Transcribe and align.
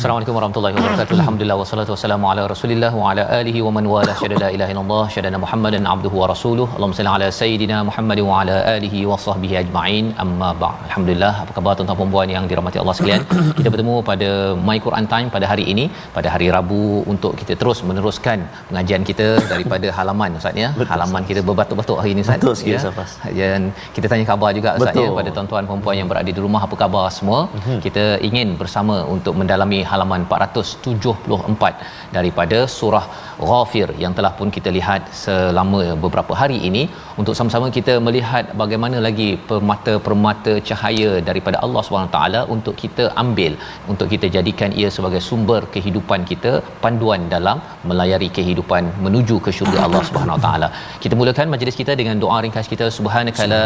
Assalamualaikum 0.00 0.36
warahmatullahi 0.36 0.74
wabarakatuh. 0.76 1.14
Alhamdulillah 1.16 1.56
wassalatu 1.60 1.90
wassalamu 1.94 2.26
ala 2.32 2.42
Rasulillah 2.52 2.90
wa 2.98 3.08
ala 3.10 3.22
alihi 3.38 3.60
wa 3.64 3.70
man 3.76 3.84
wala 3.94 4.12
syada 4.20 4.36
la 4.42 4.48
ilaha 4.56 4.70
illallah 4.72 5.02
syada 5.14 5.40
Muhammadan 5.42 5.88
abduhu 5.94 6.16
wa 6.20 6.26
rasuluh. 6.30 6.66
Allahumma 6.76 6.96
salli 6.98 7.10
ala 7.14 7.26
sayidina 7.38 7.78
Muhammad 7.88 8.18
wa 8.28 8.38
ala 8.42 8.56
alihi 8.74 9.00
wa 9.10 9.18
sahbihi 9.24 9.54
ajma'in. 9.62 10.06
Amma 10.24 10.48
ba'd. 10.62 10.78
Alhamdulillah 10.86 11.32
apa 11.42 11.52
khabar 11.56 11.74
tuan-tuan 11.80 11.98
dan 12.00 12.12
puan 12.14 12.30
yang 12.36 12.46
dirahmati 12.52 12.80
Allah 12.82 12.94
sekalian? 13.00 13.24
Kita 13.58 13.68
bertemu 13.74 13.96
pada 14.10 14.30
My 14.68 14.78
Quran 14.86 15.08
Time 15.12 15.28
pada 15.36 15.48
hari 15.52 15.66
ini 15.74 15.84
pada 16.16 16.30
hari 16.34 16.48
Rabu 16.56 16.80
untuk 17.14 17.34
kita 17.42 17.56
terus 17.64 17.84
meneruskan 17.90 18.48
pengajian 18.70 19.04
kita 19.10 19.28
daripada 19.52 19.90
halaman 19.98 20.40
Ustaz 20.40 20.62
ya. 20.64 20.72
Halaman 20.94 21.28
kita 21.32 21.42
berbatuk-batuk 21.50 22.00
hari 22.02 22.12
ini 22.16 22.24
Ustaz. 22.26 22.40
Betul 22.40 22.56
sikit, 22.62 22.88
Ustaz. 22.94 23.18
Dan 23.42 23.68
kita 23.98 24.06
tanya 24.14 24.28
khabar 24.32 24.52
juga 24.60 24.70
Ustaz 24.80 24.96
ya 24.96 25.04
Betul. 25.04 25.20
pada 25.20 25.36
tuan-tuan 25.36 25.62
dan 25.74 25.84
puan 25.84 25.98
yang 26.02 26.10
berada 26.14 26.30
di 26.40 26.40
rumah 26.48 26.64
apa 26.70 26.78
khabar 26.84 27.06
semua. 27.20 27.40
Kita 27.88 28.06
ingin 28.30 28.56
bersama 28.64 28.98
untuk 29.18 29.36
mendalami 29.42 29.80
halaman 29.90 30.22
474 30.30 32.16
daripada 32.16 32.58
surah 32.78 33.04
Ghafir 33.48 33.88
yang 34.02 34.12
telah 34.18 34.32
pun 34.38 34.48
kita 34.56 34.70
lihat 34.76 35.02
selama 35.22 35.80
beberapa 36.04 36.32
hari 36.40 36.58
ini 36.68 36.82
untuk 37.20 37.34
sama-sama 37.38 37.68
kita 37.78 37.94
melihat 38.06 38.44
bagaimana 38.62 38.98
lagi 39.06 39.28
permata-permata 39.50 40.54
cahaya 40.70 41.10
daripada 41.28 41.58
Allah 41.66 41.82
SWT 41.86 42.18
untuk 42.56 42.74
kita 42.82 43.04
ambil 43.24 43.52
untuk 43.92 44.08
kita 44.14 44.28
jadikan 44.36 44.72
ia 44.80 44.90
sebagai 44.96 45.22
sumber 45.28 45.60
kehidupan 45.76 46.20
kita 46.32 46.52
panduan 46.84 47.22
dalam 47.34 47.58
melayari 47.90 48.28
kehidupan 48.38 48.84
menuju 49.06 49.38
ke 49.46 49.52
syurga 49.58 49.80
Allah 49.86 50.02
Subhanahu 50.10 50.38
Wa 50.38 50.44
Taala. 50.46 50.68
Kita 51.04 51.16
mulakan 51.20 51.48
majlis 51.54 51.78
kita 51.80 51.94
dengan 52.02 52.18
doa 52.24 52.38
ringkas 52.44 52.68
kita 52.74 52.88
subhanakala 52.98 53.62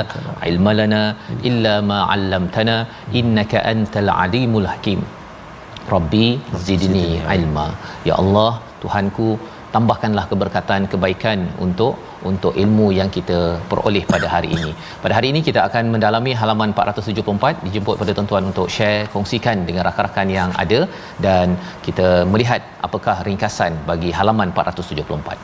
ilmalana 0.53 1.03
illa 1.51 1.75
ma 1.91 2.01
'allamtana 2.13 2.79
innaka 3.21 3.67
antal 3.75 4.11
alimul 4.23 4.69
hakim. 4.73 5.03
Rabbi 5.93 6.27
zidni 6.67 7.09
ilma. 7.37 7.67
Ya 8.09 8.15
Allah, 8.23 8.53
Tuhanku, 8.83 9.29
tambahkanlah 9.75 10.25
keberkatan, 10.33 10.83
kebaikan 10.93 11.39
untuk 11.67 11.95
untuk 12.31 12.53
ilmu 12.63 12.87
yang 12.99 13.11
kita 13.17 13.39
peroleh 13.71 14.05
pada 14.15 14.29
hari 14.35 14.51
ini. 14.57 14.71
Pada 15.05 15.15
hari 15.19 15.29
ini 15.33 15.41
kita 15.49 15.61
akan 15.69 15.85
mendalami 15.95 16.33
halaman 16.41 16.71
474 16.77 17.65
dijemput 17.67 17.97
pada 18.03 18.13
tuan-tuan 18.17 18.45
untuk 18.51 18.69
share, 18.77 19.03
kongsikan 19.15 19.59
dengan 19.69 19.83
rakan-rakan 19.89 20.29
yang 20.39 20.51
ada 20.65 20.81
dan 21.27 21.57
kita 21.87 22.09
melihat 22.33 22.63
apakah 22.87 23.17
ringkasan 23.29 23.73
bagi 23.91 24.11
halaman 24.19 24.49
474. 24.57 25.39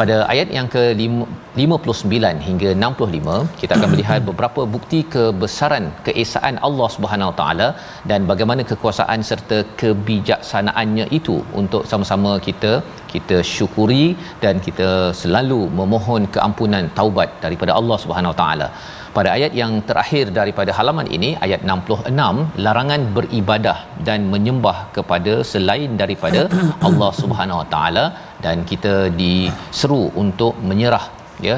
Pada 0.00 0.16
ayat 0.32 0.48
yang 0.56 0.66
ke 0.74 0.82
59 1.02 2.46
hingga 2.46 2.70
65 2.86 3.36
kita 3.60 3.72
akan 3.76 3.88
melihat 3.92 4.20
beberapa 4.30 4.62
bukti 4.74 4.98
kebesaran 5.14 5.84
keesaan 6.06 6.56
Allah 6.68 6.88
Subhanahu 6.96 7.32
Taala 7.38 7.68
dan 8.10 8.20
bagaimana 8.30 8.62
kekuasaan 8.70 9.20
serta 9.30 9.58
kebijaksanaannya 9.80 11.06
itu 11.18 11.36
untuk 11.60 11.82
sama-sama 11.90 12.32
kita 12.48 12.72
kita 13.14 13.36
syukuri 13.54 14.06
dan 14.44 14.54
kita 14.66 14.90
selalu 15.20 15.60
memohon 15.80 16.15
keampunan 16.34 16.84
taubat 16.98 17.30
daripada 17.44 17.72
Allah 17.80 17.96
Subhanahu 18.04 18.32
Wa 18.32 18.38
Taala. 18.42 18.68
Pada 19.16 19.28
ayat 19.36 19.52
yang 19.60 19.72
terakhir 19.88 20.24
daripada 20.38 20.70
halaman 20.78 21.06
ini 21.16 21.30
ayat 21.44 21.60
66 21.74 22.62
larangan 22.64 23.02
beribadah 23.16 23.78
dan 24.08 24.20
menyembah 24.34 24.78
kepada 24.96 25.34
selain 25.52 25.92
daripada 26.02 26.42
Allah 26.88 27.10
Subhanahu 27.22 27.60
Wa 27.62 27.68
Taala 27.74 28.04
dan 28.46 28.66
kita 28.70 28.94
diseru 29.22 30.02
untuk 30.24 30.54
menyerah 30.70 31.04
ya 31.48 31.56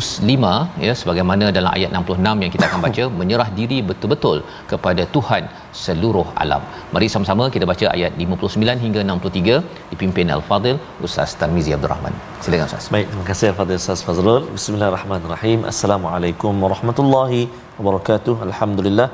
uslima 0.00 0.52
ya 0.86 0.92
sebagaimana 1.00 1.46
dalam 1.56 1.72
ayat 1.78 1.90
66 2.00 2.42
yang 2.44 2.52
kita 2.54 2.64
akan 2.68 2.80
baca 2.86 3.04
menyerah 3.20 3.48
diri 3.58 3.78
betul-betul 3.88 4.38
kepada 4.72 5.04
Tuhan 5.16 5.44
seluruh 5.84 6.26
alam. 6.44 6.62
Mari 6.94 7.08
sama-sama 7.14 7.46
kita 7.56 7.66
baca 7.72 7.86
ayat 7.96 8.14
59 8.26 8.84
hingga 8.84 9.00
63 9.08 9.90
dipimpin 9.92 10.34
Al-Fadil 10.36 10.78
Ustaz 11.08 11.32
Tarmizi 11.42 11.74
Abdul 11.76 11.92
Rahman. 11.94 12.14
Silakan 12.44 12.66
Ustaz. 12.70 12.86
Baik, 12.94 13.06
terima 13.10 13.26
kasih 13.32 13.48
Al-Fadhil 13.52 13.80
Ustaz 13.82 14.02
Fazrul. 14.08 14.44
Bismillahirrahmanirrahim. 14.56 15.60
Assalamualaikum 15.74 16.64
warahmatullahi 16.66 17.42
wabarakatuh. 17.78 18.36
Alhamdulillah. 18.48 19.10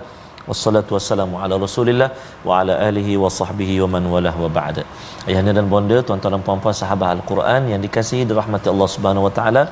Wassalatu 0.51 0.95
wassalamu 0.97 1.37
ala 1.45 1.55
rasulillah 1.65 2.09
wa 2.49 2.53
ala 2.61 2.75
alihi 2.89 3.15
wa 3.23 3.29
sahbihi 3.39 3.75
wa 3.83 3.89
man 3.95 4.05
walah 4.13 4.33
wa 4.43 4.49
ba'da. 4.59 4.83
Ayahanda 5.29 5.53
dan 5.59 5.67
bonda, 5.73 5.99
tuan-tuan 6.09 6.33
dan 6.35 6.43
puan-puan 6.47 6.77
sahabat 6.81 7.11
Al-Quran 7.17 7.63
yang 7.73 7.81
dikasihi 7.87 8.25
dirahmati 8.31 8.69
Allah 8.73 8.89
Subhanahu 8.95 9.27
wa 9.29 9.33
taala. 9.39 9.63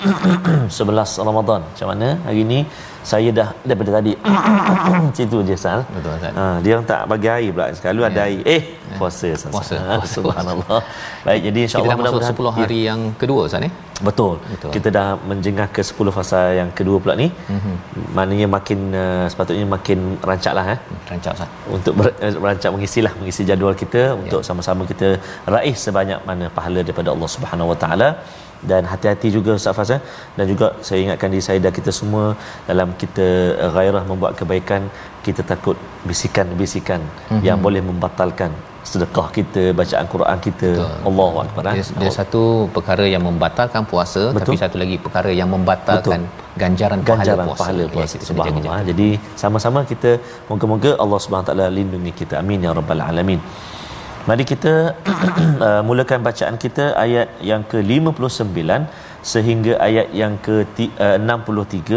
11 0.78 1.26
Ramadan. 1.28 1.60
Macam 1.68 1.86
mana 1.92 2.08
hari 2.26 2.42
ni 2.52 2.60
saya 3.10 3.28
dah 3.38 3.48
daripada 3.68 3.90
tadi 3.96 4.12
situ 5.16 5.38
je 5.48 5.56
Sal. 5.56 5.80
Betul, 5.96 6.12
Ustaz. 6.20 6.32
Ha, 6.38 6.44
dia 6.64 6.72
orang 6.76 6.86
tak 6.92 7.02
bagi 7.12 7.28
air 7.36 7.50
pula. 7.56 7.66
Selalu 7.78 8.00
ada 8.08 8.20
air. 8.28 8.40
Eh, 8.54 8.62
puasa 9.00 9.28
Sal. 9.42 9.50
Puasa, 9.54 9.76
Ha. 9.90 9.96
Subhanallah. 10.16 10.78
Baik, 11.26 11.40
jadi 11.48 11.60
Kita 11.60 11.64
insya-Allah 11.66 11.88
dah 11.92 11.98
masuk 12.00 12.20
mudah-mudahan 12.20 12.56
10 12.56 12.58
hari 12.60 12.78
yang 12.90 13.00
kedua 13.22 13.40
Ustaz 13.48 13.66
eh. 13.68 13.72
Betul. 14.08 14.34
Betul. 14.52 14.70
Kita 14.76 14.88
dah 14.96 15.08
menjengah 15.30 15.68
ke 15.76 15.82
10 15.90 16.16
fasa 16.18 16.40
yang 16.60 16.70
kedua 16.78 16.96
pula 17.04 17.14
ni. 17.22 17.28
Mm-hmm. 17.54 17.74
Maknanya 18.16 18.46
makin 18.56 18.80
uh, 19.04 19.24
sepatutnya 19.32 19.66
makin 19.76 19.98
rancaklah 20.30 20.66
eh 20.74 20.78
Rancak 21.10 21.32
Ustaz. 21.36 21.50
untuk 21.76 21.94
ber, 22.00 22.06
eh, 22.24 22.32
berancak 22.44 22.70
mengisilah 22.76 23.12
mengisi 23.20 23.42
jadual 23.50 23.74
kita 23.82 24.02
ya. 24.12 24.18
untuk 24.22 24.40
sama-sama 24.48 24.84
kita 24.92 25.08
raih 25.54 25.76
sebanyak 25.86 26.20
mana 26.28 26.46
pahala 26.58 26.80
daripada 26.86 27.10
Allah 27.16 27.30
Subhanahu 27.36 27.72
Wa 27.72 27.78
Taala 27.84 28.08
dan 28.70 28.82
hati-hati 28.92 29.28
juga 29.36 29.50
Ustaz 29.58 29.76
Faz 29.76 29.90
eh? 29.96 30.00
dan 30.36 30.44
juga 30.52 30.66
saya 30.86 30.98
ingatkan 31.04 31.32
diri 31.34 31.44
saya 31.48 31.58
dan 31.64 31.72
kita 31.78 31.92
semua 32.00 32.24
dalam 32.70 32.88
kita 33.02 33.26
uh, 33.64 33.70
gairah 33.76 34.04
membuat 34.10 34.32
kebaikan 34.40 34.82
kita 35.26 35.42
takut 35.52 35.76
bisikan-bisikan 36.08 37.00
mm-hmm. 37.00 37.42
yang 37.48 37.58
boleh 37.66 37.82
membatalkan 37.90 38.52
sedekah 38.90 39.26
kita 39.38 39.62
bacaan 39.80 40.06
Quran 40.12 40.38
kita 40.46 40.70
Betul. 40.76 41.08
Allahu 41.08 41.36
akbar 41.44 41.62
eh? 41.70 41.74
Dia, 41.78 41.84
dia 42.02 42.12
satu 42.20 42.42
perkara 42.76 43.04
yang 43.14 43.24
membatalkan 43.28 43.82
puasa 43.90 44.22
Betul. 44.28 44.40
tapi 44.40 44.56
satu 44.62 44.76
lagi 44.82 44.96
perkara 45.06 45.30
yang 45.40 45.50
membatalkan 45.54 46.20
ganjaran, 46.62 47.00
ganjaran 47.10 47.44
pahala 47.44 47.48
puasa. 47.48 47.60
pahala 47.62 47.82
Ya, 47.84 47.90
puasa 47.96 48.14
kena 48.14 48.24
jaga-jaga. 48.24 48.48
subhanallah 48.48 48.80
jadi 48.90 49.08
sama-sama 49.42 49.80
kita 49.92 50.10
moga-moga 50.50 50.92
Allah 51.02 51.20
Subhanahu 51.24 51.48
taala 51.50 51.66
lindungi 51.78 52.12
kita 52.20 52.34
amin 52.42 52.66
ya 52.66 52.72
rabbal 52.80 53.04
alamin 53.10 53.40
mari 54.29 54.43
kita 54.51 54.73
uh, 55.67 55.81
mulakan 55.87 56.19
bacaan 56.27 56.55
kita 56.65 56.85
ayat 57.05 57.27
yang 57.49 57.63
ke-59 57.71 58.61
sehingga 59.31 59.73
ayat 59.87 60.07
yang 60.21 60.33
ke-63 60.47 61.89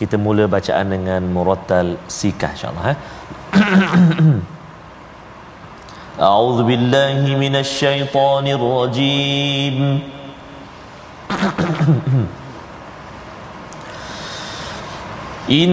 kita 0.00 0.16
mula 0.26 0.44
bacaan 0.56 0.86
dengan 0.94 1.22
murattal 1.36 1.88
sikah 2.18 2.50
insyaallah 2.56 2.86
eh 2.94 2.98
أعوذ 6.14 6.62
بالله 6.62 7.20
من 7.44 7.54
الشيطان 7.58 8.46
الرجيم 8.46 9.78
إن 15.50 15.72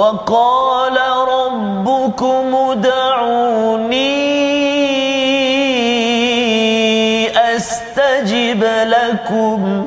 وقال 0.00 0.96
ربكم 1.28 2.54
ادعوني 2.54 4.20
أستجب 7.56 8.64
لكم. 8.64 9.86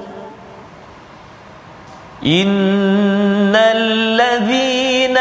إن 2.26 3.56
الذين 3.56 5.18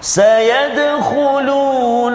سيدخلون 0.01 2.06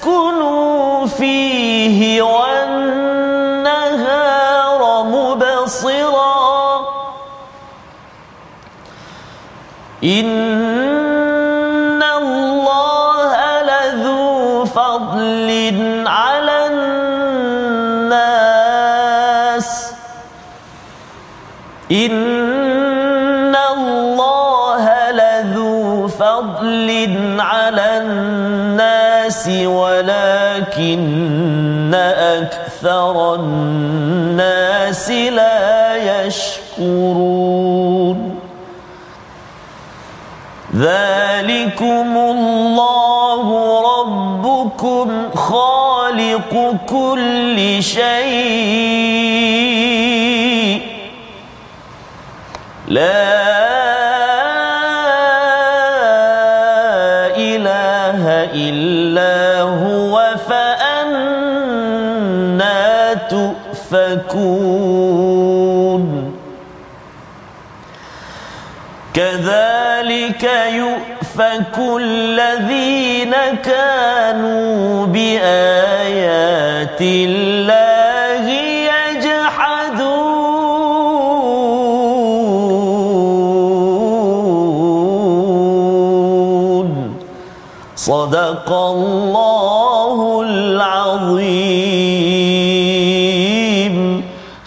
لتسكنوا 0.00 1.06
فيه 1.06 2.22
والنهار 2.22 3.12
مبصرا. 5.04 6.80
إن 10.04 12.02
الله 12.02 13.62
لذو 13.62 14.64
فضل 14.64 15.68
على 16.06 16.66
الناس. 16.66 18.10
إن 21.92 23.56
الله 23.72 25.10
لذو 25.10 26.08
فضل 26.08 27.06
على 27.40 27.96
الناس. 27.98 28.49
ولكن 29.66 31.20
أكثر 31.94 33.34
الناس 33.34 35.10
لا 35.10 35.96
يشكرون. 36.26 37.80
ذلكم 40.76 42.16
الله 42.16 43.46
ربكم 44.00 45.30
خالق 45.34 46.74
كل 46.88 47.82
شيء. 47.82 49.20
لا 52.88 53.39
تؤفكون 63.90 66.04
كذلك 69.14 70.50
يؤفك 70.72 71.78
الذين 71.78 73.34
كانوا 73.64 75.06
بآيات 75.06 77.00
الله 77.00 78.50
يجحدون. 78.90 80.30
صدق 87.96 88.72
الله 88.72 89.49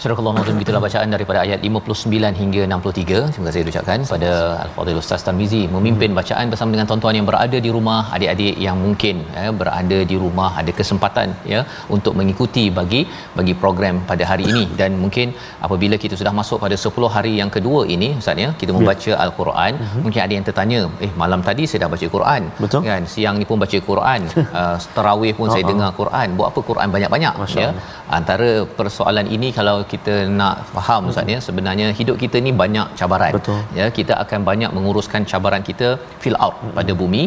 Surah 0.04 0.20
Al-Nazim 0.54 0.66
gitulah 0.66 0.82
bacaan 0.86 1.08
daripada 1.14 1.38
ayat 1.44 1.60
59 1.68 2.40
hingga 2.40 2.62
63. 2.74 3.18
Terima 3.34 3.46
kasih 3.48 3.62
ucapkan 3.72 3.98
pada 4.12 4.30
Al-Fadhil 4.64 4.98
Ustaz 5.02 5.20
Tarmizi 5.26 5.62
memimpin 5.74 6.10
bacaan 6.18 6.46
bersama 6.52 6.70
dengan 6.74 6.86
tuan-tuan 6.90 7.14
yang 7.18 7.26
berada 7.30 7.58
di 7.66 7.70
rumah, 7.76 8.00
adik-adik 8.16 8.54
yang 8.66 8.76
mungkin 8.84 9.16
ya, 9.38 9.50
berada 9.60 9.98
di 10.10 10.16
rumah 10.24 10.50
ada 10.60 10.72
kesempatan 10.80 11.28
ya 11.52 11.60
untuk 11.96 12.12
mengikuti 12.20 12.64
bagi 12.78 13.00
bagi 13.38 13.54
program 13.62 13.98
pada 14.10 14.26
hari 14.30 14.46
ini 14.52 14.64
dan 14.80 14.90
mungkin 15.04 15.34
apabila 15.66 15.98
kita 16.04 16.14
sudah 16.20 16.32
masuk 16.40 16.60
pada 16.64 16.78
10 16.84 17.10
hari 17.16 17.32
yang 17.40 17.50
kedua 17.56 17.80
ini 17.96 18.10
Ustaz 18.22 18.44
ya, 18.44 18.50
kita 18.62 18.70
membaca 18.78 19.12
ya. 19.14 19.18
Al-Quran, 19.26 19.72
uh-huh. 19.82 20.02
mungkin 20.06 20.22
ada 20.26 20.32
yang 20.38 20.46
tertanya, 20.50 20.80
eh 21.06 21.12
malam 21.24 21.42
tadi 21.48 21.64
saya 21.70 21.80
dah 21.84 21.90
baca 21.96 22.06
Quran. 22.16 22.42
Betul. 22.62 22.80
Kan 22.90 23.04
siang 23.16 23.36
ni 23.42 23.46
pun 23.50 23.58
baca 23.64 23.80
Quran, 23.90 24.20
uh, 24.60 24.76
tarawih 24.98 25.34
pun 25.40 25.46
uh-huh. 25.46 25.56
saya 25.56 25.64
dengar 25.72 25.90
Quran. 26.00 26.28
Buat 26.38 26.48
apa 26.52 26.60
Quran 26.70 26.88
banyak-banyak 26.96 27.34
ya. 27.58 27.70
Antara 28.18 28.50
persoalan 28.78 29.26
ini 29.36 29.48
kalau 29.58 29.76
kita 29.92 30.14
nak 30.38 30.43
faham 30.74 31.10
ustaz 31.10 31.32
ya 31.34 31.38
sebenarnya 31.46 31.86
hidup 31.98 32.16
kita 32.22 32.36
ni 32.46 32.52
banyak 32.62 32.86
cabaran 33.00 33.32
Betul. 33.36 33.60
ya 33.78 33.86
kita 33.98 34.14
akan 34.24 34.40
banyak 34.50 34.70
menguruskan 34.76 35.22
cabaran 35.32 35.64
kita 35.70 35.88
fill 36.22 36.38
out 36.46 36.54
hmm. 36.60 36.74
pada 36.78 36.92
bumi 37.02 37.22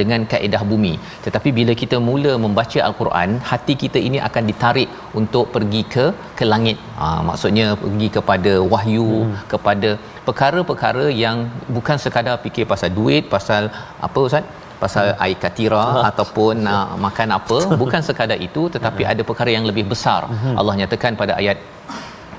dengan 0.00 0.20
kaedah 0.32 0.62
bumi 0.72 0.94
tetapi 1.26 1.52
bila 1.58 1.74
kita 1.82 1.98
mula 2.08 2.32
membaca 2.44 2.80
al-Quran 2.88 3.30
hati 3.50 3.76
kita 3.84 4.00
ini 4.08 4.20
akan 4.28 4.44
ditarik 4.52 4.88
untuk 5.20 5.46
pergi 5.56 5.82
ke 5.94 6.06
ke 6.38 6.46
langit 6.52 6.78
ha, 7.00 7.06
maksudnya 7.28 7.66
pergi 7.84 8.08
kepada 8.16 8.54
wahyu 8.74 9.10
hmm. 9.18 9.36
kepada 9.52 9.92
perkara-perkara 10.26 11.06
yang 11.24 11.38
bukan 11.76 11.96
sekadar 12.04 12.36
fikir 12.44 12.66
pasal 12.72 12.90
duit 12.98 13.24
pasal 13.36 13.62
apa 14.08 14.20
ustaz 14.28 14.44
pasal 14.82 15.06
hmm. 15.08 15.22
air 15.24 15.38
katira 15.44 15.84
ha. 15.96 16.00
ataupun 16.10 16.54
nak 16.66 16.78
uh, 16.94 16.98
makan 17.06 17.28
apa 17.38 17.58
bukan 17.82 18.00
sekadar 18.08 18.38
itu 18.48 18.62
tetapi 18.76 19.02
hmm. 19.04 19.12
ada 19.12 19.22
perkara 19.30 19.50
yang 19.56 19.66
lebih 19.70 19.84
besar 19.92 20.22
hmm. 20.32 20.56
Allah 20.62 20.74
nyatakan 20.80 21.14
pada 21.22 21.34
ayat 21.42 21.58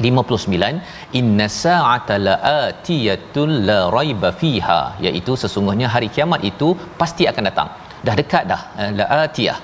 59 0.05 1.19
inna 1.19 1.47
sa'ata 1.63 2.15
la'atiyatul 2.27 3.53
la 3.69 3.79
raiba 3.97 4.31
fiha 4.41 4.81
iaitu 5.07 5.35
sesungguhnya 5.43 5.89
hari 5.95 6.09
kiamat 6.15 6.43
itu 6.51 6.69
pasti 7.01 7.25
akan 7.31 7.45
datang. 7.49 7.69
Dah 8.07 8.15
dekat 8.21 8.45
dah 8.51 8.61
la'atiyah. 8.99 9.57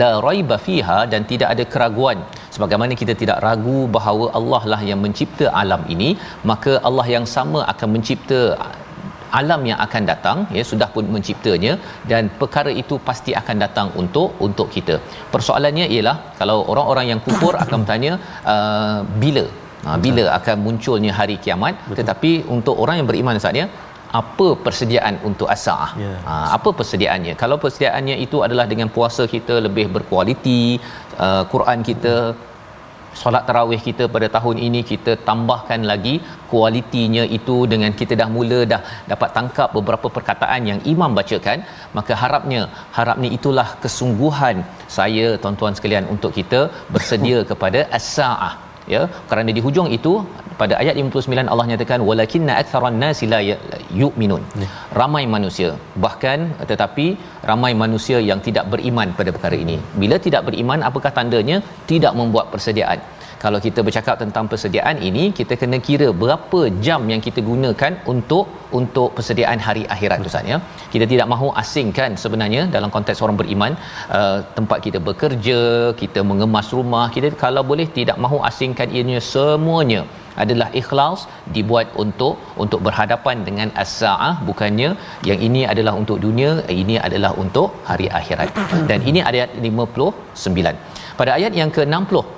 La 0.00 0.10
raiba 0.26 0.56
fiha 0.66 0.98
dan 1.12 1.22
tidak 1.30 1.48
ada 1.54 1.64
keraguan. 1.72 2.18
Sebagaimana 2.54 2.92
kita 3.00 3.14
tidak 3.20 3.38
ragu 3.46 3.78
bahawa 3.96 4.26
Allah 4.38 4.62
lah 4.72 4.80
yang 4.90 5.00
mencipta 5.04 5.46
alam 5.62 5.82
ini 5.94 6.10
maka 6.50 6.72
Allah 6.88 7.06
yang 7.14 7.26
sama 7.36 7.60
akan 7.72 7.88
mencipta 7.94 8.40
alam 9.40 9.60
yang 9.70 9.78
akan 9.86 10.02
datang. 10.12 10.38
Ya 10.56 10.64
sudah 10.70 10.88
pun 10.94 11.04
menciptanya. 11.14 11.72
Dan 12.10 12.22
perkara 12.40 12.72
itu 12.82 12.96
pasti 13.08 13.32
akan 13.40 13.56
datang 13.64 13.88
untuk 14.02 14.30
untuk 14.46 14.68
kita. 14.76 14.96
Persoalannya 15.34 15.86
ialah 15.94 16.16
kalau 16.40 16.58
orang-orang 16.72 17.06
yang 17.12 17.22
kufur 17.26 17.54
akan 17.64 17.78
bertanya 17.84 18.12
uh, 18.54 18.98
bila 19.22 19.46
ha, 19.86 19.98
bila 20.06 20.24
akan 20.38 20.56
munculnya 20.66 21.12
hari 21.18 21.36
kiamat 21.44 21.74
Betul. 21.82 21.98
tetapi 22.00 22.32
untuk 22.56 22.76
orang 22.84 22.98
yang 23.00 23.08
beriman 23.10 23.42
saatnya 23.44 23.66
apa 24.20 24.48
persediaan 24.64 25.14
untuk 25.28 25.48
as-saah 25.54 25.90
yeah. 26.02 26.18
ha, 26.28 26.34
apa 26.56 26.70
persediaannya 26.78 27.34
kalau 27.42 27.56
persediaannya 27.62 28.16
itu 28.26 28.38
adalah 28.46 28.66
dengan 28.72 28.90
puasa 28.96 29.24
kita 29.34 29.54
lebih 29.66 29.86
berkualiti 29.96 30.60
uh, 31.24 31.42
Quran 31.52 31.80
kita 31.90 32.14
solat 33.20 33.44
tarawih 33.48 33.80
kita 33.86 34.04
pada 34.14 34.26
tahun 34.36 34.56
ini 34.66 34.80
kita 34.90 35.12
tambahkan 35.28 35.80
lagi 35.90 36.14
kualitinya 36.52 37.24
itu 37.38 37.56
dengan 37.72 37.92
kita 38.00 38.14
dah 38.20 38.28
mula 38.36 38.60
dah 38.72 38.80
dapat 39.12 39.30
tangkap 39.36 39.68
beberapa 39.76 40.08
perkataan 40.16 40.62
yang 40.70 40.80
imam 40.92 41.12
bacakan 41.18 41.60
maka 41.98 42.14
harapnya 42.22 42.60
harapnya 42.98 43.30
itulah 43.38 43.68
kesungguhan 43.84 44.58
saya 44.98 45.26
tuan-tuan 45.44 45.76
sekalian 45.80 46.06
untuk 46.16 46.32
kita 46.38 46.60
bersedia 46.96 47.40
kepada 47.52 47.82
as-saah 47.98 48.52
ya 48.94 49.02
kerana 49.30 49.50
di 49.56 49.62
hujung 49.66 49.88
itu 49.98 50.12
pada 50.60 50.74
ayat 50.82 50.94
59 51.00 51.52
Allah 51.52 51.66
nyatakan 51.70 52.00
walakinna 52.08 52.52
aktharan 52.62 52.96
nasi 53.02 53.26
la 53.32 53.40
yu'minun. 54.00 54.42
Ya. 54.62 54.68
ramai 55.00 55.24
manusia. 55.34 55.70
Bahkan 56.04 56.38
tetapi 56.70 57.06
ramai 57.50 57.72
manusia 57.84 58.20
yang 58.30 58.40
tidak 58.46 58.64
beriman 58.72 59.10
pada 59.18 59.32
perkara 59.36 59.58
ini. 59.64 59.76
Bila 60.02 60.18
tidak 60.26 60.44
beriman 60.48 60.80
apakah 60.90 61.12
tandanya 61.18 61.58
tidak 61.90 62.14
membuat 62.20 62.48
persediaan 62.54 63.00
kalau 63.46 63.58
kita 63.66 63.80
bercakap 63.86 64.16
tentang 64.22 64.44
persediaan 64.52 64.96
ini 65.08 65.24
kita 65.38 65.54
kena 65.60 65.78
kira 65.88 66.08
berapa 66.22 66.60
jam 66.86 67.02
yang 67.12 67.20
kita 67.26 67.40
gunakan 67.50 67.92
untuk 68.12 68.46
untuk 68.78 69.08
persediaan 69.16 69.58
hari 69.66 69.82
akhirat 69.94 70.26
Ustaz 70.28 70.50
ya. 70.52 70.58
Kita 70.92 71.06
tidak 71.12 71.26
mahu 71.32 71.48
asingkan 71.62 72.10
sebenarnya 72.22 72.62
dalam 72.76 72.90
konteks 72.94 73.22
orang 73.24 73.36
beriman 73.40 73.72
uh, 74.18 74.38
tempat 74.58 74.78
kita 74.86 75.00
bekerja 75.08 75.60
kita 76.02 76.22
mengemas 76.30 76.70
rumah. 76.78 77.06
Kita 77.16 77.30
kalau 77.44 77.64
boleh 77.70 77.86
tidak 77.98 78.18
mahu 78.24 78.40
asingkan 78.50 78.90
ianya 78.96 79.20
semuanya 79.32 80.02
adalah 80.44 80.68
ikhlas 80.80 81.20
dibuat 81.56 81.86
untuk 82.04 82.34
untuk 82.64 82.82
berhadapan 82.88 83.46
dengan 83.48 83.70
as-saah. 83.84 84.32
Bukannya 84.48 84.90
yang 85.30 85.40
ini 85.48 85.62
adalah 85.72 85.94
untuk 86.00 86.18
dunia 86.26 86.50
ini 86.82 86.96
adalah 87.08 87.32
untuk 87.44 87.70
hari 87.90 88.08
akhirat. 88.20 88.50
Dan 88.90 89.00
ini 89.12 89.22
ayat 89.30 89.52
59 89.68 91.20
pada 91.20 91.30
ayat 91.38 91.52
yang 91.60 91.70
ke-60 91.76 92.35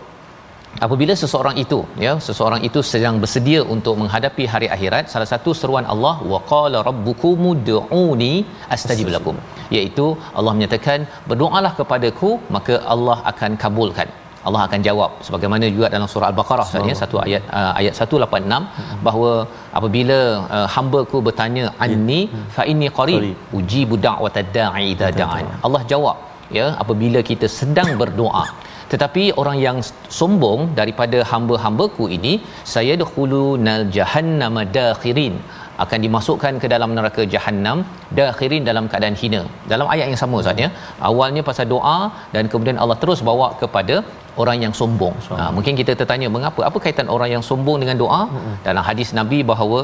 apabila 0.86 1.14
seseorang 1.22 1.56
itu 1.64 1.78
ya 2.04 2.12
seseorang 2.26 2.62
itu 2.68 2.80
sedang 2.92 3.16
bersedia 3.22 3.60
untuk 3.74 3.94
menghadapi 4.02 4.44
hari 4.52 4.68
akhirat 4.76 5.04
salah 5.14 5.28
satu 5.32 5.52
seruan 5.60 5.88
Allah 5.94 6.14
wa 6.32 6.40
qala 6.52 6.80
rabbukum 6.90 7.48
ud'uni 7.52 8.32
astajib 8.76 9.10
lakum. 9.16 9.36
Iaitu 9.76 10.06
Allah 10.38 10.54
menyatakan 10.58 11.00
berdoalah 11.32 11.72
kepadaku 11.80 12.30
maka 12.56 12.76
Allah 12.94 13.18
akan 13.32 13.52
kabulkan. 13.64 14.10
Allah 14.48 14.60
akan 14.66 14.80
jawab 14.86 15.10
sebagaimana 15.26 15.66
juga 15.74 15.86
dalam 15.94 16.08
surah 16.12 16.28
al-baqarah 16.30 16.66
sebenarnya 16.68 16.96
satu 17.00 17.16
ayat 17.24 17.42
uh, 17.58 17.72
ayat 17.80 17.94
186 18.04 19.02
bahawa 19.06 19.32
apabila 19.78 20.18
uh, 20.56 20.68
hamba-Ku 20.74 21.18
bertanya 21.28 21.64
anni 21.86 22.20
fa 22.56 22.64
inni 22.70 22.88
qarib 22.98 23.24
ujibu 23.58 23.96
da'watad 24.06 24.50
da'i 24.58 24.86
idza 24.94 25.10
da'an. 25.20 25.46
Allah 25.68 25.82
jawab 25.92 26.16
ya 26.58 26.66
apabila 26.82 27.20
kita 27.30 27.46
sedang 27.60 27.90
berdoa 28.02 28.44
tetapi 28.92 29.22
orang 29.40 29.56
yang 29.66 29.78
sombong 30.18 30.60
daripada 30.80 31.18
hamba-hambaku 31.30 32.04
ini 32.16 32.32
saya 32.74 32.94
dakhulunal 33.02 33.86
jahannama 33.96 34.62
dakhirin. 34.76 35.36
Akan 35.84 35.98
dimasukkan 36.04 36.54
ke 36.62 36.66
dalam 36.72 36.90
neraka 36.96 37.22
jahanam 37.34 37.78
dakhirin 38.18 38.62
dalam 38.68 38.84
keadaan 38.92 39.16
hina. 39.20 39.42
Dalam 39.72 39.86
ayat 39.94 40.06
yang 40.12 40.20
sama 40.22 40.40
Ustaz 40.42 40.62
ya. 40.64 40.68
Awalnya 41.08 41.42
pasal 41.48 41.66
doa 41.74 41.98
dan 42.34 42.50
kemudian 42.52 42.78
Allah 42.82 42.96
terus 43.02 43.20
bawa 43.28 43.48
kepada 43.60 43.96
orang 44.42 44.58
yang 44.64 44.74
sombong. 44.80 45.14
Ha, 45.40 45.44
mungkin 45.56 45.74
kita 45.80 45.94
tertanya 46.00 46.30
mengapa? 46.36 46.62
Apa 46.70 46.80
kaitan 46.86 47.08
orang 47.16 47.30
yang 47.34 47.44
sombong 47.50 47.78
dengan 47.84 47.98
doa? 48.02 48.22
Dalam 48.66 48.82
hadis 48.88 49.10
nabi 49.20 49.38
bahawa 49.52 49.80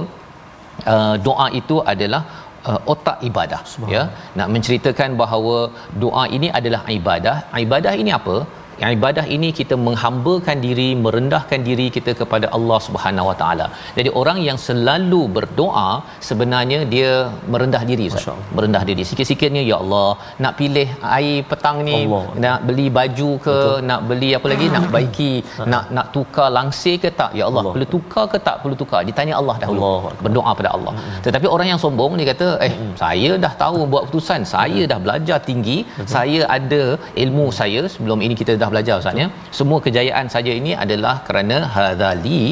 uh, 0.94 1.14
doa 1.28 1.46
itu 1.60 1.78
adalah 1.92 2.22
uh, 2.68 2.80
otak 2.94 3.18
ibadah 3.30 3.62
ya. 3.94 4.02
Nak 4.40 4.50
menceritakan 4.56 5.10
bahawa 5.22 5.56
doa 6.04 6.26
ini 6.38 6.50
adalah 6.58 6.82
ibadah. 6.98 7.36
Ibadah 7.66 7.94
ini 8.02 8.12
apa 8.20 8.36
yang 8.82 8.90
ibadah 8.98 9.24
ini 9.36 9.48
kita 9.58 9.74
menghambakan 9.86 10.56
diri 10.66 10.88
merendahkan 11.04 11.60
diri 11.68 11.86
kita 11.96 12.12
kepada 12.20 12.46
Allah 12.56 12.78
Subhanahu 12.86 13.28
Wa 13.30 13.36
Taala. 13.40 13.66
Jadi 13.98 14.10
orang 14.20 14.38
yang 14.48 14.58
selalu 14.66 15.20
berdoa 15.36 15.88
sebenarnya 16.28 16.78
dia 16.94 17.10
merendah 17.52 17.82
diri 17.90 18.06
Ustaz. 18.10 18.40
Merendah 18.56 18.82
diri. 18.88 19.04
Sikit-sikitnya 19.10 19.62
ya 19.70 19.76
Allah 19.82 20.08
nak 20.44 20.54
pilih 20.60 20.88
air 21.18 21.38
petang 21.50 21.78
ni 21.88 21.98
Allah. 22.00 22.24
nak 22.44 22.58
beli 22.68 22.86
baju 22.98 23.30
ke 23.46 23.56
Betul. 23.58 23.86
nak 23.90 24.00
beli 24.10 24.30
apa 24.38 24.46
lagi 24.52 24.66
nak 24.76 24.86
baiki 24.96 25.32
nak 25.74 25.84
nak 25.96 26.06
tukar 26.16 26.48
langsir 26.58 26.96
ke 27.04 27.10
tak 27.20 27.30
ya 27.40 27.44
Allah, 27.48 27.62
Allah. 27.64 27.74
perlu 27.76 27.88
tukar 27.94 28.26
ke 28.32 28.38
tak 28.48 28.56
perlu 28.62 28.76
tukar 28.82 29.02
ditanya 29.10 29.34
Allah 29.40 29.56
dahulu 29.62 29.82
Allah. 29.90 30.14
berdoa 30.24 30.50
pada 30.60 30.70
Allah. 30.76 30.94
Hmm. 30.98 31.20
Tetapi 31.26 31.46
orang 31.54 31.68
yang 31.72 31.80
sombong 31.84 32.12
dia 32.20 32.28
kata 32.32 32.48
eh 32.68 32.72
hmm. 32.74 32.92
saya 33.04 33.30
dah 33.44 33.52
tahu 33.64 33.80
buat 33.94 34.02
keputusan 34.06 34.42
saya 34.54 34.80
hmm. 34.82 34.90
dah 34.92 34.98
belajar 35.04 35.38
tinggi 35.48 35.78
Betul. 35.86 36.10
saya 36.14 36.40
ada 36.56 36.82
ilmu 37.24 37.46
saya 37.60 37.82
sebelum 37.94 38.18
ini 38.26 38.34
kita 38.40 38.52
dah 38.62 38.63
belajar 38.72 38.94
Ustaz 39.02 39.22
ya. 39.22 39.28
Semua 39.58 39.78
kejayaan 39.86 40.26
saja 40.34 40.52
ini 40.60 40.72
adalah 40.84 41.14
kerana 41.26 41.58
hadzali 41.76 42.42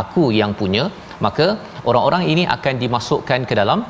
aku 0.00 0.24
yang 0.40 0.52
punya. 0.60 0.86
Maka 1.26 1.46
orang-orang 1.88 2.22
ini 2.32 2.42
akan 2.56 2.74
dimasukkan 2.82 3.42
ke 3.50 3.54
dalam 3.60 3.80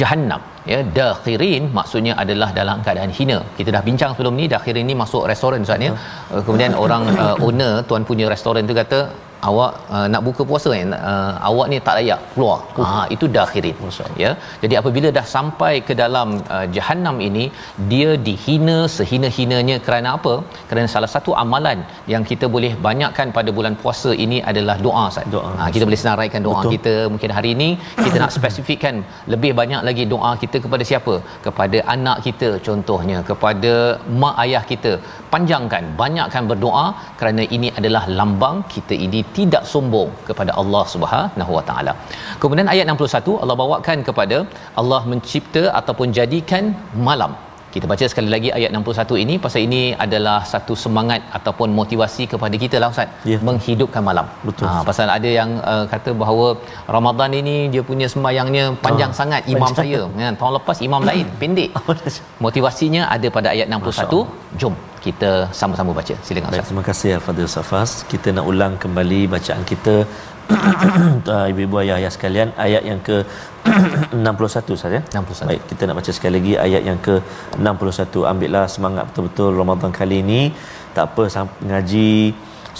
jahannam 0.00 0.40
ya? 0.72 0.78
Dakhirin 0.98 1.64
maksudnya 1.78 2.14
adalah 2.22 2.48
dalam 2.60 2.78
keadaan 2.86 3.12
hina. 3.18 3.38
Kita 3.58 3.70
dah 3.76 3.82
bincang 3.88 4.12
sebelum 4.16 4.34
ni 4.40 4.46
dakhirin 4.54 4.86
ni 4.90 4.96
masuk 5.02 5.22
restoran 5.32 5.66
Ustaz 5.66 5.86
ya? 5.88 5.92
Kemudian 6.46 6.74
orang 6.84 7.04
uh, 7.24 7.36
owner 7.46 7.74
tuan 7.90 8.04
punya 8.10 8.26
restoran 8.34 8.70
tu 8.70 8.76
kata 8.82 9.00
awak 9.48 9.72
uh, 9.94 10.06
nak 10.12 10.22
buka 10.26 10.42
puasa 10.50 10.70
kan 10.74 10.90
uh, 11.10 11.32
awak 11.48 11.66
ni 11.72 11.78
tak 11.86 11.94
layak 11.98 12.20
keluar. 12.32 12.58
Uh. 12.80 12.86
ha 12.90 13.02
itu 13.14 13.26
dakhirin 13.36 13.76
ya. 14.24 14.30
Jadi 14.62 14.74
apabila 14.80 15.08
dah 15.18 15.26
sampai 15.34 15.72
ke 15.88 15.94
dalam 16.02 16.28
uh, 16.56 16.66
jahanam 16.76 17.16
ini 17.28 17.44
dia 17.92 18.10
dihina 18.26 18.78
sehina-hinanya. 18.96 19.76
Kerana 19.86 20.08
apa? 20.18 20.34
Kerana 20.68 20.88
salah 20.94 21.10
satu 21.14 21.32
amalan 21.44 21.78
yang 22.12 22.24
kita 22.30 22.48
boleh 22.54 22.72
banyakkan 22.88 23.28
pada 23.38 23.50
bulan 23.58 23.74
puasa 23.82 24.10
ini 24.24 24.38
adalah 24.50 24.76
doa 24.86 25.04
Ustaz. 25.12 25.26
Doa. 25.36 25.50
Ha, 25.58 25.70
kita 25.74 25.84
boleh 25.88 26.00
senaraikan 26.02 26.42
doa 26.48 26.60
Betul. 26.60 26.72
kita 26.74 26.94
mungkin 27.14 27.32
hari 27.38 27.50
ini. 27.56 27.70
Kita 28.04 28.16
nak 28.24 28.32
spesifikkan 28.38 28.94
lebih 29.34 29.52
banyak 29.60 29.82
lagi 29.88 30.06
doa 30.14 30.32
kita 30.44 30.58
kepada 30.64 30.84
siapa? 30.90 31.14
Kepada 31.46 31.80
anak 31.96 32.18
kita 32.26 32.50
contohnya. 32.68 33.18
Kepada 33.30 33.72
mak 34.22 34.36
ayah 34.44 34.64
kita. 34.72 34.92
Panjangkan 35.34 35.84
banyakkan 36.02 36.44
berdoa. 36.52 36.86
Kerana 37.20 37.42
ini 37.56 37.70
adalah 37.78 38.04
lambang 38.20 38.58
kita 38.74 38.94
ini 39.06 39.20
tidak 39.38 39.64
sombong 39.72 40.10
kepada 40.28 40.52
Allah 40.60 40.82
Subhanahu 40.94 41.52
Wa 41.58 41.64
Taala. 41.70 41.92
Kemudian 42.42 42.68
ayat 42.74 42.86
61 42.94 43.40
Allah 43.42 43.56
bawakan 43.62 43.98
kepada 44.08 44.38
Allah 44.82 45.00
mencipta 45.12 45.64
ataupun 45.80 46.08
jadikan 46.18 46.66
malam. 47.08 47.34
Kita 47.74 47.86
baca 47.92 48.04
sekali 48.12 48.28
lagi 48.34 48.48
ayat 48.58 48.70
61 48.78 49.22
ini 49.24 49.34
pasal 49.44 49.60
ini 49.66 49.82
adalah 50.04 50.38
satu 50.52 50.74
semangat 50.84 51.20
ataupun 51.38 51.68
motivasi 51.80 52.24
kepada 52.32 52.56
kita 52.64 52.76
lah 52.82 52.88
Ustaz 52.94 53.08
ya. 53.32 53.38
menghidupkan 53.48 54.02
malam. 54.08 54.26
Betul. 54.48 54.66
Ha, 54.68 54.84
pasal 54.88 55.08
ada 55.16 55.30
yang 55.38 55.50
uh, 55.72 55.84
kata 55.92 56.12
bahawa 56.22 56.46
Ramadan 56.96 57.32
ini 57.40 57.56
dia 57.74 57.82
punya 57.90 58.08
sembahyangnya 58.14 58.64
panjang 58.86 59.12
oh, 59.14 59.18
sangat 59.20 59.42
imam 59.54 59.72
saya. 59.80 60.00
Ya, 60.22 60.30
tahun 60.40 60.54
lepas 60.58 60.78
imam 60.88 61.04
lain 61.10 61.26
pendek. 61.42 61.70
Motivasinya 62.46 63.04
ada 63.16 63.30
pada 63.36 63.50
ayat 63.54 63.68
61. 63.72 64.60
Jom 64.62 64.76
kita 65.06 65.30
sama-sama 65.60 65.90
baca. 66.00 66.14
Silakan 66.26 66.48
Ustaz. 66.52 66.68
Terima 66.70 66.84
kasih 66.90 67.10
Al-Fadhil 67.18 67.50
Safas. 67.56 67.92
Kita 68.12 68.28
nak 68.36 68.46
ulang 68.52 68.74
kembali 68.84 69.20
bacaan 69.34 69.64
kita 69.72 69.94
ibu-ibu 71.50 71.76
ayah-ayah 71.82 72.12
sekalian 72.16 72.48
ayat 72.66 72.82
yang 72.90 73.00
ke 73.08 73.16
61 73.62 74.74
saja. 74.82 74.98
61. 75.14 75.48
Baik, 75.50 75.62
kita 75.70 75.82
nak 75.88 75.96
baca 76.00 76.10
sekali 76.16 76.34
lagi 76.38 76.52
ayat 76.66 76.82
yang 76.88 76.98
ke 77.06 77.14
61. 77.58 78.30
Ambillah 78.32 78.64
semangat 78.74 79.04
betul-betul 79.10 79.48
Ramadan 79.60 79.90
kali 80.00 80.18
ini. 80.24 80.40
Tak 80.96 81.14
apa 81.14 81.22
ngaji 81.70 82.10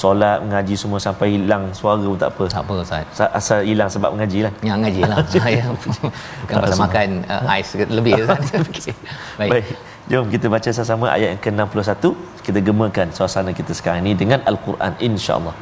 solat 0.00 0.38
mengaji 0.44 0.74
semua 0.82 0.98
sampai 1.06 1.26
hilang 1.36 1.64
suara 1.78 2.04
pun 2.10 2.18
tak 2.22 2.30
apa. 2.32 2.44
Tak 2.54 2.62
apa 2.64 2.74
Ustaz. 2.84 3.20
Asal 3.38 3.58
hilang 3.70 3.88
sebab 3.94 4.10
mengaji 4.14 4.38
lah. 4.46 4.52
Ya, 4.68 4.72
mengaji 4.78 5.02
lah. 5.10 5.16
Ah, 5.42 5.50
ya. 5.58 5.64
Bukan 5.74 6.54
pasal 6.64 6.78
makan 6.86 7.08
uh, 7.34 7.54
ais 7.54 7.70
lebih. 7.98 8.12
okay. 8.62 8.94
Baik. 9.40 9.50
Baik. 9.52 9.66
Jom 10.10 10.24
kita 10.34 10.46
baca 10.54 10.68
sama-sama 10.76 11.06
ayat 11.16 11.28
yang 11.36 11.42
ke-61. 11.44 12.04
Kita 12.46 12.58
gemakan 12.68 13.06
suasana 13.16 13.50
kita 13.60 13.72
sekarang 13.78 14.00
ini 14.04 14.12
dengan 14.22 14.38
Al-Quran. 14.50 14.92
InsyaAllah. 14.98 15.54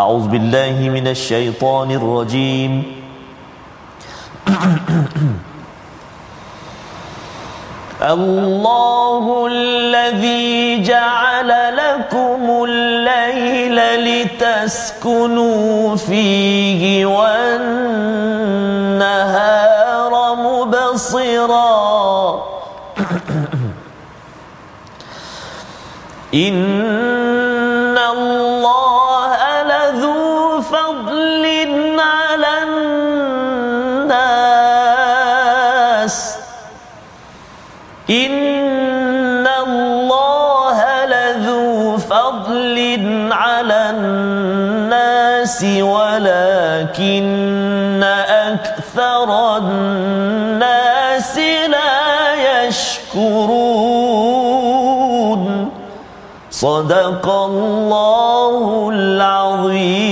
A'udzubillahiminasyaitanirrajim. 0.00 2.02
rajim. 2.12 2.72
الله 8.02 9.46
الذي 9.52 10.82
جعل 10.82 11.76
لكم 11.76 12.64
الليل 12.68 13.78
لتسكنوا 14.04 15.96
فيه 15.96 17.06
والنهار 17.06 18.52
مبصرا. 20.34 21.78
إن 26.34 27.47
ولكن 46.88 48.02
أكثر 48.28 49.56
الناس 49.56 51.38
لا 51.68 52.64
يشكرون. 52.64 53.48
صدق 56.50 57.28
الله 57.28 58.90
العظيم. 58.92 60.07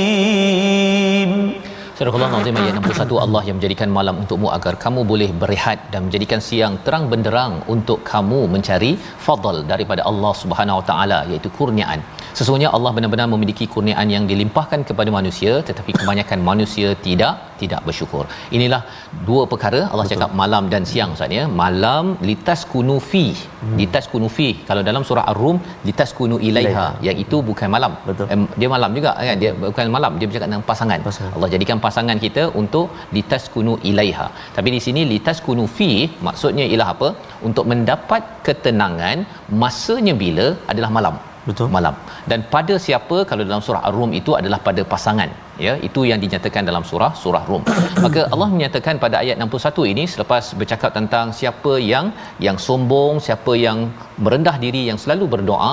Surah 2.06 2.26
Al-Nazim 2.26 2.58
ayat 2.62 2.74
61 2.78 3.22
Allah 3.22 3.40
yang 3.46 3.56
menjadikan 3.58 3.88
malam 3.96 4.14
untukmu 4.22 4.48
agar 4.56 4.74
kamu 4.84 5.00
boleh 5.10 5.28
berehat 5.40 5.78
dan 5.92 6.00
menjadikan 6.06 6.40
siang 6.48 6.74
terang 6.84 7.04
benderang 7.12 7.54
untuk 7.74 7.98
kamu 8.10 8.40
mencari 8.54 8.90
fadl 9.24 9.56
daripada 9.72 10.02
Allah 10.10 10.32
Subhanahu 10.42 10.78
Wa 10.80 10.84
Taala 10.90 11.18
iaitu 11.30 11.50
kurniaan. 11.58 12.00
sesungguhnya 12.38 12.70
Allah 12.76 12.90
benar-benar 12.96 13.26
memiliki 13.34 13.64
kurniaan 13.74 14.08
yang 14.14 14.24
dilimpahkan 14.30 14.80
kepada 14.88 15.10
manusia 15.18 15.52
tetapi 15.68 15.92
kebanyakan 15.98 16.38
manusia 16.50 16.88
tidak 17.06 17.34
tidak 17.60 17.80
bersyukur 17.88 18.24
inilah 18.56 18.80
dua 19.28 19.42
perkara 19.52 19.80
Allah 19.90 20.04
Betul. 20.06 20.12
cakap 20.12 20.30
malam 20.42 20.64
dan 20.72 20.82
siang 20.90 21.12
Ustaz 21.16 21.36
ya 21.38 21.44
malam 21.62 22.04
litas 22.30 22.62
kunufi 22.72 23.26
hmm. 23.36 23.76
litas 23.80 24.06
kunufi 24.12 24.48
kalau 24.70 24.82
dalam 24.88 25.04
surah 25.10 25.24
ar-rum 25.32 25.58
litas 25.88 26.12
kunu 26.18 26.38
ilaiha 26.48 26.86
yang 27.08 27.18
itu 27.24 27.38
bukan 27.50 27.70
malam 27.76 27.94
Betul. 28.08 28.26
Dia 28.60 28.68
malam 28.74 28.90
juga 28.98 29.10
kan 29.28 29.38
dia 29.42 29.52
bukan 29.62 29.88
malam 29.96 30.12
dia 30.20 30.26
bercakap 30.28 30.48
tentang 30.50 30.66
pasangan. 30.70 31.00
pasangan 31.08 31.32
Allah 31.36 31.50
jadikan 31.54 31.78
pasangan 31.84 31.95
kita 32.26 32.42
untuk 32.60 32.86
litas 33.16 33.44
kunu 33.54 33.74
ilaiha. 33.90 34.28
Tapi 34.56 34.68
di 34.76 34.80
sini 34.86 35.02
litas 35.12 35.40
kunufi 35.46 35.92
maksudnya 36.26 36.66
ialah 36.72 36.88
apa? 36.94 37.08
Untuk 37.48 37.64
mendapat 37.72 38.22
ketenangan 38.48 39.16
masanya 39.62 40.14
bila 40.24 40.46
adalah 40.72 40.92
malam. 40.98 41.16
Betul. 41.48 41.68
Malam. 41.76 41.94
Dan 42.30 42.40
pada 42.54 42.74
siapa? 42.86 43.16
Kalau 43.30 43.42
dalam 43.48 43.62
surah 43.66 43.82
ar-rum 43.88 44.12
itu 44.20 44.30
adalah 44.40 44.58
pada 44.68 44.82
pasangan. 44.92 45.30
Ya 45.64 45.72
itu 45.88 46.00
yang 46.10 46.20
dinyatakan 46.24 46.62
dalam 46.68 46.84
surah 46.88 47.12
surah 47.20 47.44
rum 47.50 47.62
maka 48.04 48.22
Allah 48.32 48.48
menyatakan 48.54 49.00
pada 49.04 49.16
ayat 49.24 49.36
61 49.40 49.92
ini 49.92 50.04
selepas 50.14 50.44
bercakap 50.60 50.90
tentang 50.98 51.32
siapa 51.38 51.72
yang 51.92 52.06
yang 52.46 52.58
sombong 52.66 53.14
siapa 53.26 53.52
yang 53.64 53.78
merendah 54.24 54.56
diri 54.64 54.82
yang 54.90 54.98
selalu 55.04 55.24
berdoa 55.34 55.70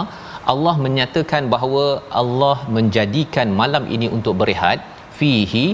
Allah 0.53 0.75
menyatakan 0.85 1.51
bahawa 1.53 1.83
Allah 2.21 2.57
menjadikan 2.77 3.51
malam 3.61 3.83
ini 3.95 4.07
untuk 4.17 4.39
berehat 4.41 4.79
fihi 5.19 5.65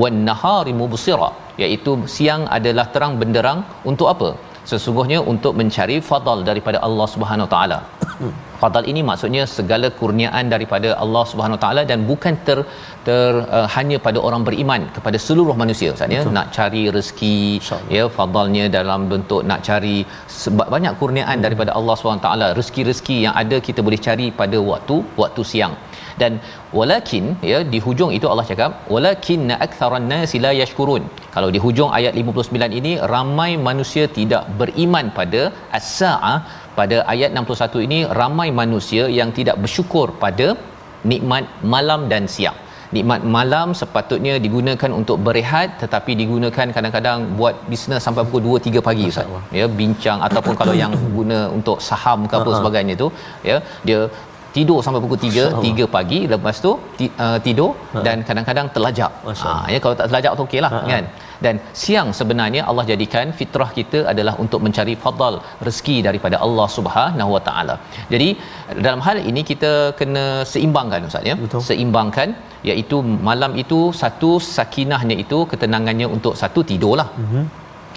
wan 0.00 0.18
nahari 0.28 0.72
mubsira 0.80 1.30
iaitu 1.62 1.92
siang 2.16 2.44
adalah 2.56 2.86
terang 2.94 3.14
benderang 3.20 3.60
untuk 3.90 4.08
apa? 4.14 4.30
Sesungguhnya 4.70 5.18
untuk 5.32 5.52
mencari 5.60 5.96
fadal 6.08 6.38
daripada 6.48 6.78
Allah 6.86 7.06
Subhanahu 7.14 7.48
taala. 7.54 7.78
Fadal 8.60 8.84
ini 8.90 9.00
maksudnya 9.08 9.42
segala 9.54 9.86
kurniaan 10.00 10.44
daripada 10.52 10.88
Allah 11.04 11.22
Subhanahu 11.30 11.58
taala 11.64 11.82
dan 11.90 11.98
bukan 12.10 12.34
ter, 12.46 12.58
ter 13.06 13.30
uh, 13.56 13.66
hanya 13.76 13.96
pada 14.04 14.18
orang 14.26 14.42
beriman 14.48 14.82
kepada 14.96 15.18
seluruh 15.24 15.56
manusia 15.62 15.90
maksudnya 15.90 16.20
nak 16.36 16.46
cari 16.56 16.82
rezeki 16.96 17.38
ya 17.96 18.04
fadalnya 18.16 18.64
dalam 18.76 19.00
bentuk 19.12 19.42
nak 19.50 19.60
cari 19.68 19.96
sebab 20.42 20.68
banyak 20.74 20.94
kurniaan 21.00 21.36
hmm. 21.38 21.46
daripada 21.46 21.72
Allah 21.78 21.96
Subhanahu 21.98 22.26
taala. 22.28 22.48
Rezeki-rezeki 22.60 23.16
yang 23.26 23.34
ada 23.42 23.58
kita 23.68 23.82
boleh 23.88 24.00
cari 24.06 24.28
pada 24.42 24.60
waktu 24.70 24.98
waktu 25.24 25.44
siang 25.52 25.74
dan 26.20 26.32
walakin 26.78 27.24
ya 27.52 27.58
di 27.72 27.78
hujung 27.86 28.10
itu 28.18 28.26
Allah 28.32 28.46
cakap 28.50 28.72
walakin 28.94 29.52
aktharan 29.66 30.06
nasi 30.12 30.38
la 30.46 30.52
yashkurun. 30.60 31.04
Kalau 31.36 31.48
di 31.54 31.60
hujung 31.64 31.92
ayat 31.98 32.14
59 32.22 32.80
ini 32.80 32.92
ramai 33.14 33.50
manusia 33.68 34.06
tidak 34.18 34.44
beriman 34.60 35.08
pada 35.18 35.42
as-saah 35.78 36.36
pada 36.80 36.98
ayat 37.12 37.30
61 37.44 37.86
ini 37.86 38.00
ramai 38.20 38.48
manusia 38.62 39.04
yang 39.20 39.32
tidak 39.38 39.56
bersyukur 39.64 40.06
pada 40.24 40.48
nikmat 41.12 41.46
malam 41.74 42.02
dan 42.12 42.24
siang. 42.34 42.58
Nikmat 42.96 43.20
malam 43.36 43.68
sepatutnya 43.80 44.32
digunakan 44.46 44.90
untuk 44.98 45.18
berehat 45.26 45.68
tetapi 45.82 46.12
digunakan 46.22 46.66
kadang-kadang 46.76 47.18
buat 47.38 47.54
bisnes 47.70 48.04
sampai 48.06 48.22
pukul 48.26 48.42
2 48.58 48.66
3 48.66 48.82
pagi 48.88 49.04
ustaz. 49.12 49.30
Ya 49.58 49.66
bincang 49.80 50.18
ataupun 50.26 50.54
kalau 50.60 50.74
yang 50.82 50.92
guna 51.16 51.38
untuk 51.58 51.78
saham 51.88 52.28
ke 52.30 52.36
apa 52.40 52.50
sebagainya 52.58 52.96
tu 53.02 53.08
ya 53.50 53.56
dia 53.88 54.00
tidur 54.56 54.78
sampai 54.84 55.00
pukul 55.04 55.20
3 55.26 55.44
3 55.66 55.94
pagi 55.96 56.20
lepas 56.32 56.56
tu 56.66 56.72
uh, 57.24 57.38
tidur 57.46 57.70
dan 58.06 58.16
kadang-kadang 58.28 58.66
terlajak 58.74 59.12
ha 59.42 59.52
ya 59.74 59.78
kalau 59.84 59.94
tak 60.00 60.06
terlajak 60.10 60.32
tu 60.40 60.44
okeylah 60.48 60.72
kan 60.92 61.04
dan 61.44 61.56
siang 61.82 62.08
sebenarnya 62.18 62.62
Allah 62.70 62.84
jadikan 62.90 63.26
fitrah 63.38 63.68
kita 63.78 63.98
adalah 64.12 64.34
untuk 64.44 64.60
mencari 64.66 64.94
fadal 65.04 65.34
rezeki 65.66 65.96
daripada 66.08 66.36
Allah 66.46 66.66
Subhanahu 66.76 67.30
Wa 67.36 67.42
Taala. 67.48 67.76
Jadi 68.12 68.28
dalam 68.86 69.00
hal 69.06 69.18
ini 69.30 69.42
kita 69.50 69.72
kena 70.00 70.24
seimbangkan 70.52 71.08
ustaz 71.10 71.30
ya. 71.30 71.36
Betul. 71.44 71.62
Seimbangkan 71.70 72.28
iaitu 72.70 72.98
malam 73.30 73.52
itu 73.64 73.80
satu 74.02 74.30
sakinahnya 74.56 75.16
itu 75.24 75.40
ketenangannya 75.52 76.08
untuk 76.16 76.36
satu 76.42 76.62
tidurlah. 76.70 77.08
Mm-hmm. 77.22 77.44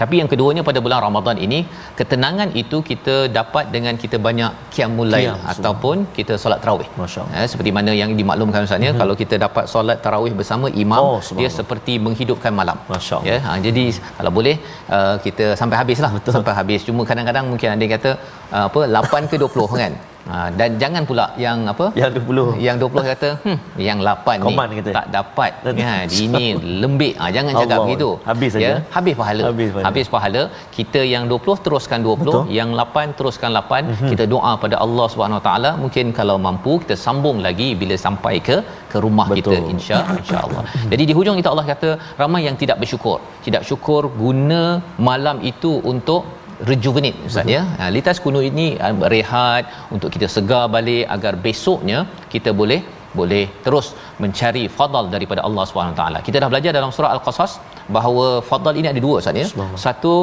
Tapi 0.01 0.15
yang 0.21 0.29
keduanya 0.31 0.63
pada 0.69 0.79
bulan 0.85 0.99
Ramadan 1.05 1.37
ini 1.45 1.59
ketenangan 1.99 2.49
itu 2.61 2.77
kita 2.89 3.15
dapat 3.39 3.65
dengan 3.75 3.93
kita 4.03 4.17
banyak 4.27 4.51
qiyamul 4.73 5.09
lail 5.13 5.33
Qiyam, 5.33 5.49
ataupun 5.53 5.97
kita 6.17 6.33
solat 6.43 6.59
tarawih. 6.63 6.89
Masya-Allah. 7.01 7.35
Ya, 7.41 7.45
seperti 7.53 7.71
mana 7.77 7.91
yang 8.01 8.11
dimaklumkan 8.19 8.67
Ustaz 8.67 8.79
ya 8.79 8.89
mm-hmm. 8.89 9.01
kalau 9.01 9.15
kita 9.21 9.35
dapat 9.45 9.65
solat 9.73 9.99
tarawih 10.05 10.33
bersama 10.39 10.67
imam 10.83 11.01
oh, 11.03 11.19
dia 11.39 11.49
seperti 11.59 11.95
menghidupkan 12.07 12.53
malam. 12.61 12.79
Masya-Allah. 12.93 13.29
Ya, 13.31 13.37
ha, 13.45 13.59
jadi 13.67 13.85
kalau 14.17 14.33
boleh 14.39 14.55
uh, 14.97 15.15
kita 15.25 15.45
sampai 15.61 15.77
habislah 15.81 16.11
Betul. 16.17 16.33
sampai 16.37 16.55
habis. 16.59 16.81
Cuma 16.87 17.03
kadang-kadang 17.11 17.47
mungkin 17.51 17.69
ada 17.75 17.81
yang 17.85 17.93
kata 17.97 18.11
uh, 18.57 18.65
apa 18.69 18.81
8 19.23 19.31
ke 19.31 19.35
20 19.45 19.81
kan. 19.83 19.93
Ha, 20.29 20.37
dan 20.59 20.69
jangan 20.81 21.03
pula 21.09 21.25
yang 21.43 21.57
apa? 21.71 21.85
Yang 22.01 22.11
20. 22.17 22.45
Yang 22.67 22.75
20 22.81 23.03
kata, 23.09 23.29
"Hmm, 23.43 23.57
yang 23.87 23.99
8 24.07 24.37
Koman 24.45 24.67
ni 24.71 24.75
kata. 24.79 24.91
tak 24.97 25.07
dapat." 25.17 25.51
Ya, 25.81 25.93
ini 26.23 26.45
lembik. 26.81 27.13
Ha, 27.21 27.29
jangan 27.35 27.53
cakap 27.61 27.79
begitu. 27.85 28.09
Habis 28.29 28.51
saja. 28.55 28.65
Ya, 28.67 28.75
habis 28.95 29.15
pahala. 29.21 29.43
Habis 29.49 29.69
pahala. 29.73 29.85
Habis 29.87 30.07
pahala. 30.13 30.41
Kita 30.77 31.01
yang 31.13 31.23
20 31.31 31.57
teruskan 31.65 31.99
20, 32.07 32.33
Betul. 32.33 32.53
yang 32.59 32.69
8 32.79 33.13
teruskan 33.19 33.49
8. 33.59 33.83
Mm-hmm. 33.85 34.09
Kita 34.13 34.25
doa 34.33 34.53
pada 34.63 34.75
Allah 34.85 35.07
Subhanahu 35.13 35.41
Taala, 35.47 35.71
mungkin 35.83 36.05
kalau 36.19 36.37
mampu 36.47 36.73
kita 36.85 36.97
sambung 37.05 37.37
lagi 37.47 37.69
bila 37.81 37.97
sampai 38.05 38.35
ke 38.47 38.57
ke 38.93 38.97
rumah 39.05 39.27
Betul. 39.29 39.37
kita 39.39 39.55
insya 39.73 39.99
insya-Allah. 40.21 40.63
Jadi 40.91 41.03
di 41.09 41.13
hujung 41.19 41.37
kita 41.41 41.51
Allah 41.53 41.67
kata 41.73 41.89
ramai 42.23 42.41
yang 42.47 42.57
tidak 42.63 42.79
bersyukur. 42.81 43.19
Tidak 43.45 43.63
syukur 43.69 44.01
guna 44.23 44.63
malam 45.09 45.37
itu 45.51 45.73
untuk 45.93 46.23
rejuvenate 46.69 47.19
ustaz 47.29 47.53
ya 47.55 47.61
ha, 47.79 47.89
litas 47.95 48.17
kuno 48.25 48.41
ini 48.49 48.67
ha, 48.83 48.89
rehat 49.15 49.65
untuk 49.95 50.09
kita 50.15 50.27
segar 50.35 50.65
balik 50.75 51.05
agar 51.15 51.33
besoknya 51.47 52.01
kita 52.33 52.51
boleh 52.61 52.81
boleh 53.19 53.43
terus 53.65 53.87
mencari 54.23 54.63
fadal 54.77 55.05
daripada 55.13 55.41
Allah 55.47 55.63
Subhanahu 55.69 55.95
taala. 55.99 56.19
Kita 56.27 56.37
dah 56.43 56.49
belajar 56.53 56.71
dalam 56.77 56.91
surah 56.95 57.11
Al-Qasas 57.15 57.51
bahawa 57.97 58.25
fadal 58.49 58.75
ini 58.79 58.87
ada 58.91 59.01
dua 59.05 59.15
ustaz 59.21 59.41
ya. 59.41 59.47
Satu 59.85 60.13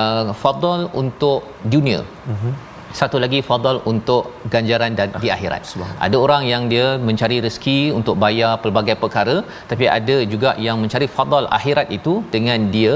uh, 0.00 0.34
fadal 0.42 0.80
untuk 1.02 1.46
dunia. 1.74 2.00
Uh-huh 2.34 2.54
satu 2.98 3.16
lagi 3.24 3.40
fadal 3.48 3.76
untuk 3.92 4.22
ganjaran 4.54 4.92
dan 4.98 5.08
di 5.22 5.28
akhirat. 5.36 5.62
Ada 6.06 6.16
orang 6.24 6.42
yang 6.52 6.62
dia 6.72 6.86
mencari 7.08 7.36
rezeki 7.46 7.78
untuk 7.98 8.16
bayar 8.24 8.52
pelbagai 8.62 8.96
perkara 9.02 9.36
tapi 9.70 9.86
ada 9.98 10.16
juga 10.32 10.50
yang 10.66 10.76
mencari 10.82 11.06
fadal 11.16 11.46
akhirat 11.58 11.88
itu 11.98 12.14
dengan 12.34 12.68
dia 12.76 12.94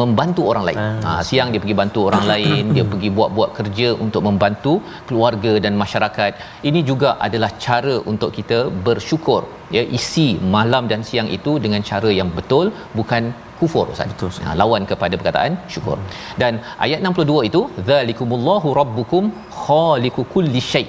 membantu 0.00 0.42
orang 0.52 0.64
lain. 0.68 0.78
Ha, 1.06 1.10
siang 1.28 1.50
dia 1.52 1.62
pergi 1.64 1.76
bantu 1.82 2.00
orang 2.10 2.24
lain, 2.32 2.62
dia 2.76 2.84
pergi 2.92 3.10
buat-buat 3.18 3.50
kerja 3.58 3.88
untuk 4.04 4.22
membantu 4.28 4.74
keluarga 5.08 5.54
dan 5.64 5.74
masyarakat. 5.84 6.32
Ini 6.70 6.82
juga 6.90 7.10
adalah 7.26 7.50
cara 7.66 7.96
untuk 8.12 8.30
kita 8.38 8.60
bersyukur 8.86 9.42
ya 9.76 9.82
isi 9.98 10.28
malam 10.56 10.84
dan 10.90 11.00
siang 11.08 11.28
itu 11.38 11.52
dengan 11.64 11.82
cara 11.90 12.10
yang 12.20 12.30
betul 12.38 12.66
bukan 12.98 13.22
kufur 13.62 13.84
Ustaz. 13.94 14.10
Betul. 14.12 14.30
Ha, 14.46 14.56
lawan 14.62 14.82
kepada 14.90 15.14
perkataan 15.20 15.54
syukur. 15.74 15.98
Dan 16.42 16.60
ayat 16.86 16.98
62 17.12 17.48
itu 17.50 17.62
zalikumullahu 17.90 18.70
rabbukum 18.80 19.32
khaliqu 19.66 20.24
kulli 20.34 20.62
syai. 20.72 20.86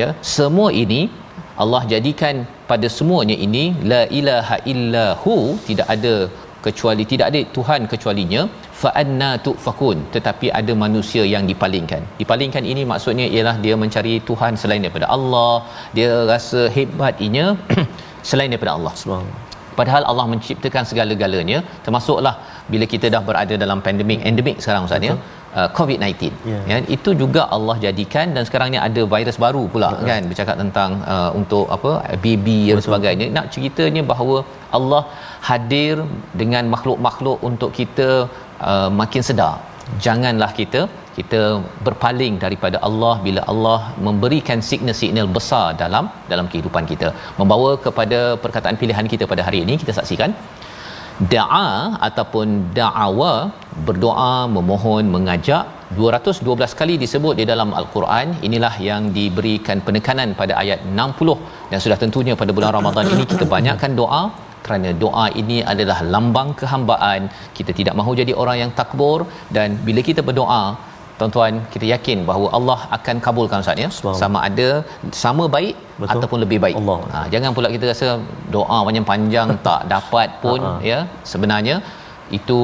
Ya, 0.00 0.08
semua 0.36 0.68
ini 0.82 1.00
Allah 1.62 1.82
jadikan 1.92 2.36
pada 2.70 2.88
semuanya 2.98 3.36
ini 3.46 3.64
la 3.92 4.02
ilaha 4.20 4.56
illahu 4.72 5.34
tidak 5.68 5.88
ada 5.94 6.14
kecuali 6.66 7.04
tidak 7.12 7.26
ada 7.30 7.40
tuhan 7.56 7.82
kecualinya 7.92 8.42
fa 8.80 8.90
anna 9.02 9.30
tufakun 9.46 9.98
tetapi 10.14 10.48
ada 10.60 10.72
manusia 10.84 11.22
yang 11.34 11.44
dipalingkan 11.50 12.02
dipalingkan 12.20 12.64
ini 12.72 12.82
maksudnya 12.92 13.26
ialah 13.34 13.56
dia 13.64 13.76
mencari 13.84 14.14
tuhan 14.30 14.54
selain 14.62 14.84
daripada 14.86 15.08
Allah 15.16 15.54
dia 15.98 16.12
rasa 16.32 16.62
hebat 16.76 17.16
inya 17.28 17.46
selain 18.30 18.50
daripada 18.54 18.74
Allah 18.78 18.94
subhanallah 19.02 19.51
padahal 19.78 20.02
Allah 20.10 20.26
menciptakan 20.32 20.84
segala-galanya 20.90 21.58
termasuklah 21.86 22.34
bila 22.72 22.86
kita 22.94 23.06
dah 23.14 23.22
berada 23.28 23.54
dalam 23.64 23.78
pandemik 23.86 24.20
endemik 24.30 24.58
sekarang 24.64 24.84
ustaz 24.88 25.08
ya. 25.10 25.16
Uh, 25.60 25.68
COVID-19 25.78 26.12
yeah. 26.50 26.62
ya. 26.70 26.76
Itu 26.96 27.10
juga 27.22 27.42
Allah 27.56 27.74
jadikan 27.84 28.26
dan 28.34 28.42
sekarang 28.48 28.68
ni 28.74 28.78
ada 28.86 29.02
virus 29.14 29.38
baru 29.44 29.62
pula 29.72 29.88
Betul. 29.92 30.08
kan 30.10 30.22
bercakap 30.30 30.56
tentang 30.62 30.90
uh, 31.14 31.30
untuk 31.40 31.66
apa 31.76 31.92
BB 32.24 32.46
dan 32.70 32.80
sebagainya. 32.86 33.26
Nak 33.36 33.48
ceritanya 33.54 34.02
bahawa 34.12 34.38
Allah 34.78 35.02
hadir 35.50 35.96
dengan 36.42 36.64
makhluk-makhluk 36.74 37.38
untuk 37.50 37.70
kita 37.80 38.08
uh, 38.70 38.88
makin 39.02 39.24
sedar. 39.28 39.54
Janganlah 40.06 40.50
kita 40.60 40.82
kita 41.16 41.40
berpaling 41.86 42.34
daripada 42.44 42.76
Allah 42.88 43.14
bila 43.26 43.40
Allah 43.52 43.80
memberikan 44.06 44.58
signal-signal 44.70 45.28
besar 45.36 45.66
dalam 45.82 46.04
dalam 46.32 46.48
kehidupan 46.52 46.86
kita. 46.92 47.10
Membawa 47.40 47.70
kepada 47.86 48.20
perkataan 48.44 48.78
pilihan 48.82 49.08
kita 49.14 49.26
pada 49.32 49.44
hari 49.48 49.60
ini 49.66 49.76
kita 49.84 49.94
saksikan. 49.98 50.32
Da'a 51.32 51.68
ataupun 52.08 52.46
da'awa 52.78 53.32
berdoa 53.88 54.34
memohon 54.56 55.04
mengajak 55.14 55.64
212 55.98 56.78
kali 56.80 56.94
disebut 57.02 57.34
di 57.40 57.44
dalam 57.50 57.70
al-Quran. 57.80 58.28
Inilah 58.46 58.74
yang 58.88 59.02
diberikan 59.18 59.80
penekanan 59.86 60.30
pada 60.40 60.54
ayat 60.62 60.80
60 61.00 61.36
dan 61.72 61.78
sudah 61.84 61.98
tentunya 62.04 62.34
pada 62.42 62.54
bulan 62.56 62.72
Ramadan 62.78 63.06
ini. 63.14 63.26
Kita 63.32 63.46
banyakkan 63.56 63.92
doa 64.00 64.22
kerana 64.66 64.88
doa 65.04 65.26
ini 65.40 65.58
adalah 65.72 65.98
lambang 66.14 66.50
kehambaan. 66.60 67.22
Kita 67.58 67.72
tidak 67.78 67.94
mahu 68.00 68.12
jadi 68.20 68.32
orang 68.42 68.56
yang 68.62 68.72
takbur. 68.80 69.18
Dan 69.56 69.68
bila 69.86 70.00
kita 70.08 70.22
berdoa 70.28 70.62
tuan-tuan 71.18 71.52
kita 71.72 71.86
yakin 71.94 72.18
bahawa 72.28 72.46
Allah 72.58 72.78
akan 72.96 73.16
kabulkan 73.26 73.64
Ustaz 73.64 73.82
ya? 73.84 73.88
Sama 74.22 74.38
ada 74.48 74.68
sama 75.24 75.44
baik 75.56 75.74
Betul. 76.02 76.12
ataupun 76.14 76.38
lebih 76.44 76.58
baik. 76.64 76.76
Allah. 76.80 76.98
Ha, 77.14 77.18
jangan 77.34 77.50
pula 77.56 77.70
kita 77.76 77.86
rasa 77.92 78.08
doa 78.56 78.78
panjang-panjang 78.86 79.48
tak 79.68 79.82
dapat 79.94 80.28
pun 80.44 80.60
Ha-ha. 80.68 80.88
ya? 80.92 80.98
Sebenarnya 81.32 81.76
itu 82.38 82.60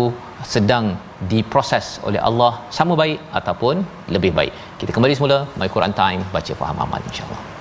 sedang 0.55 0.85
diproses 1.33 1.87
oleh 2.09 2.21
Allah 2.29 2.53
sama 2.79 2.95
baik 3.03 3.19
ataupun 3.39 3.77
lebih 4.17 4.33
baik. 4.41 4.53
Kita 4.81 4.91
kembali 4.97 5.15
semula. 5.19 5.39
My 5.61 5.69
Quran 5.77 5.95
Time 6.03 6.21
baca 6.37 6.53
faham 6.63 6.79
amal 6.87 7.01
insya-Allah 7.11 7.58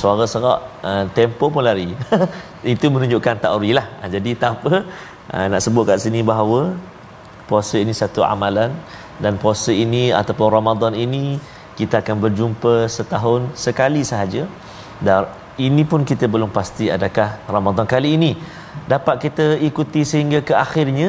suara 0.00 0.24
serak 0.32 0.58
uh, 0.90 1.04
tempo 1.18 1.46
pun 1.54 1.62
lari. 1.68 1.88
Itu 2.74 2.86
menunjukkan 2.94 3.34
tak 3.42 3.50
ori 3.56 3.70
lah. 3.78 3.86
Ha, 4.00 4.10
jadi 4.14 4.30
tak 4.42 4.50
apa. 4.58 4.74
Ha, 5.30 5.36
nak 5.52 5.60
sebut 5.64 5.84
kat 5.90 5.98
sini 6.04 6.20
bahawa 6.30 6.60
puasa 7.50 7.76
ini 7.84 7.92
satu 8.02 8.20
amalan 8.32 8.70
dan 9.24 9.34
puasa 9.42 9.74
ini 9.84 10.02
ataupun 10.20 10.48
Ramadan 10.58 10.94
ini 11.04 11.24
kita 11.78 12.02
akan 12.02 12.16
berjumpa 12.24 12.74
setahun 12.96 13.40
sekali 13.66 14.02
sahaja. 14.10 14.42
Dan 15.06 15.26
ini 15.66 15.82
pun 15.90 16.00
kita 16.10 16.24
belum 16.34 16.50
pasti 16.58 16.86
adakah 16.96 17.28
Ramadan 17.56 17.86
kali 17.94 18.10
ini 18.18 18.32
dapat 18.92 19.16
kita 19.24 19.46
ikuti 19.68 20.02
sehingga 20.10 20.38
ke 20.48 20.54
akhirnya 20.64 21.08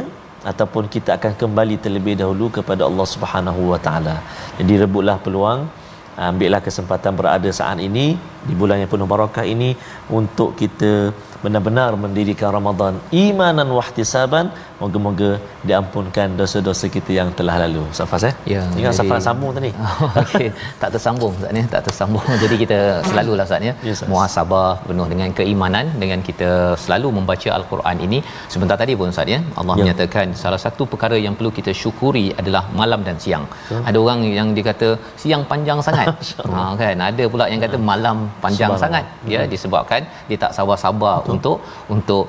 ataupun 0.51 0.83
kita 0.93 1.17
akan 1.17 1.33
kembali 1.41 1.75
terlebih 1.83 2.15
dahulu 2.21 2.47
kepada 2.57 2.87
Allah 2.89 3.07
Subhanahu 3.13 3.61
Wa 3.71 3.79
Taala. 3.85 4.15
Jadi 4.59 4.73
rebutlah 4.83 5.17
peluang 5.25 5.67
ambillah 6.19 6.59
kesempatan 6.59 7.15
berada 7.15 7.47
saat 7.47 7.79
ini 7.79 8.19
di 8.43 8.53
bulan 8.59 8.83
yang 8.83 8.91
penuh 8.91 9.07
barakah 9.07 9.47
ini 9.47 9.71
untuk 10.11 10.59
kita 10.59 11.15
benar-benar 11.43 11.91
mendirikan 12.03 12.49
Ramadan 12.57 12.93
imanan 13.25 13.67
wahtisaban 13.77 14.45
moga-moga 14.81 15.31
diampunkan 15.69 16.27
dosa-dosa 16.39 16.87
kita 16.95 17.11
yang 17.19 17.29
telah 17.37 17.55
lalu. 17.63 17.83
Safas 17.99 18.23
eh? 18.29 18.33
Ya 18.53 18.61
ingat 18.79 18.93
jadi... 18.93 18.99
Safas 18.99 19.21
sambung 19.27 19.51
tadi. 19.57 19.71
Okey 20.23 20.49
tak 20.81 20.89
tersambung 20.95 21.31
Ustaz 21.39 21.51
ni. 21.57 21.63
Tak 21.73 21.81
tersambung. 21.87 22.25
Jadi 22.43 22.55
kita 22.63 22.79
selalulah 23.09 23.45
Ustaz 23.49 23.67
ya. 23.69 23.73
Yes, 23.89 24.01
muhasabah 24.11 24.69
penuh 24.89 25.07
dengan 25.13 25.29
keimanan 25.39 25.85
dengan 26.03 26.19
kita 26.29 26.49
selalu 26.83 27.07
membaca 27.17 27.49
al-Quran 27.57 27.97
ini. 28.07 28.19
Sebentar 28.53 28.77
tadi 28.81 28.95
pun 28.99 29.11
Ustaz 29.15 29.33
ya 29.35 29.39
Allah 29.59 29.75
ya. 29.75 29.81
menyatakan 29.81 30.27
salah 30.43 30.61
satu 30.65 30.85
perkara 30.93 31.19
yang 31.25 31.35
perlu 31.39 31.51
kita 31.59 31.73
syukuri 31.81 32.25
adalah 32.41 32.63
malam 32.81 33.01
dan 33.09 33.17
siang. 33.25 33.45
Betul. 33.51 33.81
ada 33.89 33.97
orang 34.05 34.19
yang 34.39 34.47
dikata 34.57 34.89
siang 35.23 35.43
panjang 35.51 35.81
sangat. 35.89 36.07
Ha 36.49 36.61
kan? 36.79 37.01
Ada 37.09 37.23
pula 37.31 37.45
yang 37.51 37.61
kata 37.63 37.77
malam 37.91 38.17
panjang 38.43 38.71
sangat. 38.83 39.05
Ya 39.33 39.41
disebabkan 39.53 40.01
dia 40.29 40.37
tak 40.43 40.51
sabar-sabar 40.57 41.15
Betul. 41.29 41.37
untuk 41.37 41.57
untuk 41.95 42.23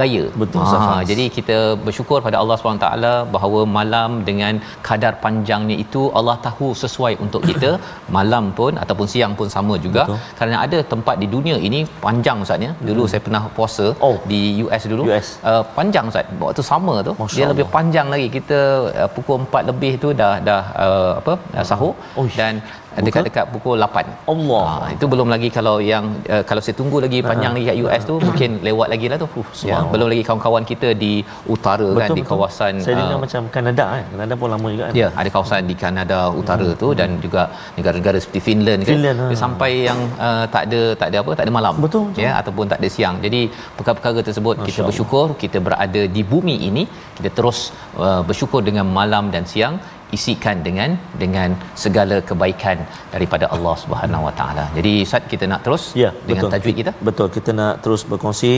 raya. 0.00 0.24
Betul. 0.40 0.62
Ha, 0.72 0.94
jadi 1.10 1.24
kita 1.36 1.56
bersyukur 1.86 2.18
pada 2.26 2.36
Allah 2.42 2.56
SWT 2.60 3.10
bahawa 3.34 3.60
malam 3.78 4.10
dengan 4.28 4.54
kadar 4.88 5.12
panjangnya 5.24 5.76
itu 5.84 6.02
Allah 6.18 6.36
tahu 6.46 6.68
sesuai 6.82 7.12
untuk 7.26 7.42
kita. 7.50 7.70
malam 8.16 8.44
pun 8.58 8.72
ataupun 8.82 9.06
siang 9.12 9.32
pun 9.38 9.48
sama 9.56 9.74
juga. 9.86 10.02
Betul. 10.04 10.18
Kerana 10.38 10.56
ada 10.66 10.78
tempat 10.92 11.16
di 11.22 11.26
dunia 11.34 11.56
ini 11.68 11.80
panjang 12.06 12.44
Ustaz 12.44 12.66
ya. 12.66 12.72
Dulu 12.88 13.02
hmm. 13.02 13.10
saya 13.12 13.22
pernah 13.26 13.42
puasa 13.58 13.86
oh. 14.08 14.16
di 14.32 14.40
US 14.64 14.82
dulu. 14.92 15.02
US. 15.10 15.28
Uh, 15.50 15.62
panjang 15.78 16.06
Ustaz. 16.12 16.26
Waktu 16.46 16.64
sama 16.72 16.94
tu. 17.08 17.14
Masya 17.20 17.36
dia 17.36 17.42
Allah. 17.44 17.52
lebih 17.54 17.66
panjang 17.76 18.08
lagi. 18.14 18.28
Kita 18.38 18.60
uh, 19.02 19.10
pukul 19.16 19.36
4 19.48 19.70
lebih 19.72 19.92
tu 20.04 20.10
dah 20.22 20.32
dah 20.48 20.62
uh, 20.86 21.12
apa 21.20 21.34
uh, 21.58 21.64
sahur. 21.70 21.94
Oh. 22.20 22.28
Dan 22.40 22.54
dekat-dekat 23.04 23.44
pukul 23.52 23.76
8. 23.76 24.32
Allah. 24.32 24.66
Ha, 24.72 24.88
itu 24.96 25.04
belum 25.12 25.28
lagi 25.34 25.48
kalau 25.56 25.76
yang 25.92 26.04
uh, 26.34 26.42
kalau 26.48 26.60
saya 26.64 26.74
tunggu 26.80 26.98
lagi 27.04 27.20
panjang 27.20 27.52
uh 27.52 27.54
lagi 27.56 27.66
kat 27.70 27.76
US 27.84 28.02
tu 28.10 28.14
mungkin 28.28 28.50
lewat 28.68 28.88
lagi 28.92 29.06
lah 29.12 29.18
tu. 29.22 29.28
Uh, 29.36 29.46
ya, 29.70 29.76
belum 29.92 30.08
lagi 30.12 30.22
kawan-kawan 30.28 30.64
kita 30.70 30.88
di 31.02 31.12
utara 31.54 31.88
betul, 31.88 32.00
kan 32.00 32.08
betul. 32.08 32.18
di 32.18 32.22
kawasan 32.30 32.72
Saya 32.86 32.94
dengar 33.00 33.16
uh, 33.16 33.22
macam 33.24 33.42
Kanada 33.54 33.84
kan. 33.94 34.04
Kanada 34.12 34.34
pun 34.40 34.48
lama 34.54 34.66
juga 34.74 34.84
kan. 34.88 34.94
Ya, 35.02 35.08
ada 35.20 35.28
kawasan 35.34 35.68
di 35.70 35.76
Kanada 35.82 36.18
utara 36.42 36.68
hmm. 36.68 36.78
tu 36.82 36.88
dan 37.00 37.10
juga 37.24 37.42
negara-negara 37.78 38.18
seperti 38.22 38.40
Finland, 38.48 38.80
Finland 38.90 39.18
kan. 39.22 39.30
Ha. 39.32 39.40
Sampai 39.44 39.70
yang 39.88 40.00
uh, 40.26 40.44
tak 40.54 40.62
ada 40.68 40.80
tak 41.00 41.08
ada 41.12 41.18
apa, 41.24 41.30
tak 41.38 41.44
ada 41.46 41.52
malam. 41.58 41.74
Betul, 41.84 42.04
betul. 42.10 42.24
Ya, 42.26 42.32
ataupun 42.40 42.64
tak 42.72 42.78
ada 42.82 42.88
siang. 42.96 43.16
Jadi 43.26 43.40
perkara-perkara 43.76 44.20
tersebut 44.28 44.54
Masya 44.60 44.68
kita 44.68 44.80
bersyukur 44.88 45.26
kita 45.42 45.58
berada 45.66 46.02
di 46.16 46.22
bumi 46.32 46.56
ini, 46.68 46.84
kita 47.18 47.30
terus 47.38 47.58
uh, 48.04 48.22
bersyukur 48.28 48.60
dengan 48.68 48.86
malam 48.98 49.32
dan 49.34 49.44
siang 49.52 49.76
isikan 50.14 50.62
dengan 50.66 50.90
dengan 51.22 51.50
segala 51.74 52.16
kebaikan 52.28 52.78
daripada 53.14 53.46
Allah 53.54 53.74
Subhanahu 53.82 54.26
Wa 54.28 54.34
Taala. 54.38 54.64
Jadi 54.76 54.92
Ustaz 55.06 55.26
kita 55.32 55.44
nak 55.52 55.60
terus 55.66 55.84
ya, 56.02 56.10
dengan 56.28 56.46
betul. 56.46 56.54
tajwid 56.54 56.74
kita. 56.80 56.92
Betul. 57.08 57.28
Kita 57.36 57.50
nak 57.60 57.74
terus 57.84 58.02
berkongsi 58.10 58.52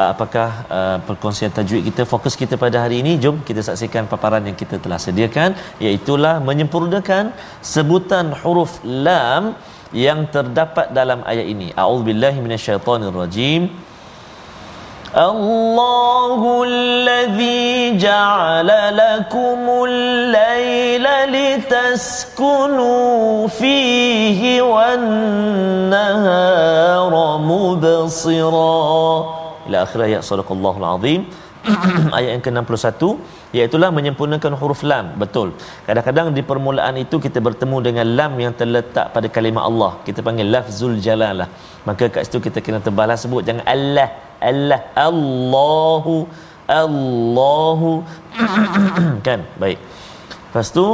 uh, 0.00 0.08
apakah 0.14 0.48
uh, 0.78 0.98
perkongsian 1.08 1.52
tajwid 1.58 1.82
kita 1.88 2.04
fokus 2.12 2.36
kita 2.42 2.56
pada 2.64 2.78
hari 2.84 2.98
ini. 3.04 3.14
Jom 3.24 3.38
kita 3.48 3.62
saksikan 3.68 4.10
paparan 4.12 4.44
yang 4.50 4.58
kita 4.62 4.78
telah 4.84 4.98
sediakan 5.06 5.54
iaitu 5.86 6.14
menyempurnakan 6.18 7.32
sebutan 7.74 8.34
huruf 8.42 8.72
lam 8.84 9.54
yang 9.92 10.26
terdapat 10.34 10.92
dalam 10.98 11.20
ayat 11.32 11.46
ini. 11.54 11.68
A'udzubillahi 11.82 12.38
minasyaitonirrajim. 12.44 13.62
rajim. 13.62 13.87
الله 15.18 16.64
الذي 16.64 17.98
جعل 17.98 18.66
لكم 18.96 19.84
الليل 19.88 21.06
لتسكنوا 21.58 23.48
فيه 23.48 24.62
والنهار 24.62 25.38
مبصرا. 27.38 29.26
إلى 29.66 29.82
آخر 29.82 30.02
آيات 30.02 30.24
صدق 30.24 30.52
الله 30.52 30.76
العظيم. 30.78 31.30
ayat 32.16 32.30
yang 32.34 32.44
ke-61 32.46 33.02
iaitu 33.58 33.76
menyempurnakan 33.98 34.52
huruf 34.60 34.82
lam. 34.90 35.06
Betul. 35.22 35.48
Kadang-kadang 35.86 36.26
di 36.36 36.42
permulaan 36.50 36.94
itu 37.04 37.16
kita 37.26 37.38
bertemu 37.46 37.76
dengan 37.86 38.06
lam 38.18 38.32
yang 38.44 38.54
terletak 38.60 39.06
pada 39.14 39.28
kalimah 39.36 39.64
Allah. 39.70 39.92
Kita 40.06 40.20
panggil 40.26 40.48
lafzul 40.54 40.96
jalalah. 41.06 41.48
Maka 41.88 42.06
kat 42.14 42.22
situ 42.26 42.38
kita 42.46 42.58
kena 42.64 42.80
tebalah 42.88 43.16
sebut 43.22 43.42
jangan 43.48 43.64
Allah 43.74 44.08
Allah 44.50 44.80
Allahu 45.08 46.16
Allahu. 46.80 47.92
Kan? 49.26 49.40
Baik. 49.62 49.78
Lepas 50.48 50.68
tu 50.76 50.86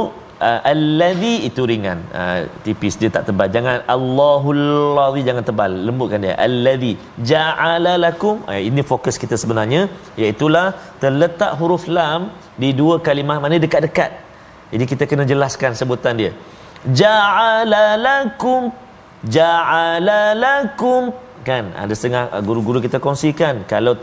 uh, 0.47 0.59
allazi 0.73 1.33
itu 1.49 1.61
ringan. 1.71 1.99
Uh, 2.21 2.39
tipis 2.65 2.95
dia 3.01 3.09
tak 3.15 3.23
tebal. 3.27 3.47
Jangan 3.55 3.77
Allahul 3.95 4.63
ladzi 4.97 5.21
jangan 5.27 5.43
tebal. 5.49 5.71
Lembutkan 5.87 6.21
dia. 6.25 6.35
Allazi 6.47 6.93
ja'ala 7.31 7.93
lakum. 8.05 8.35
Uh, 8.51 8.61
ini 8.69 8.81
fokus 8.91 9.17
kita 9.23 9.35
sebenarnya 9.43 9.81
iaitu 10.21 10.47
terletak 11.03 11.51
huruf 11.59 11.85
lam 11.97 12.21
di 12.61 12.71
dua 12.81 12.95
kalimah 13.07 13.37
mana 13.43 13.61
dekat-dekat. 13.65 14.11
Jadi 14.73 14.83
kita 14.91 15.03
kena 15.09 15.23
jelaskan 15.33 15.71
sebutan 15.79 16.13
dia. 16.21 16.31
Ja'ala 17.01 17.85
lakum 18.07 18.63
ja'ala 19.35 20.21
lakum. 20.45 21.03
Kan? 21.45 21.65
Ada 21.77 21.93
setengah 21.97 22.23
uh, 22.33 22.41
guru-guru 22.41 22.81
kita 22.85 22.97
kongsikan 22.97 23.69
kalau 23.69 23.93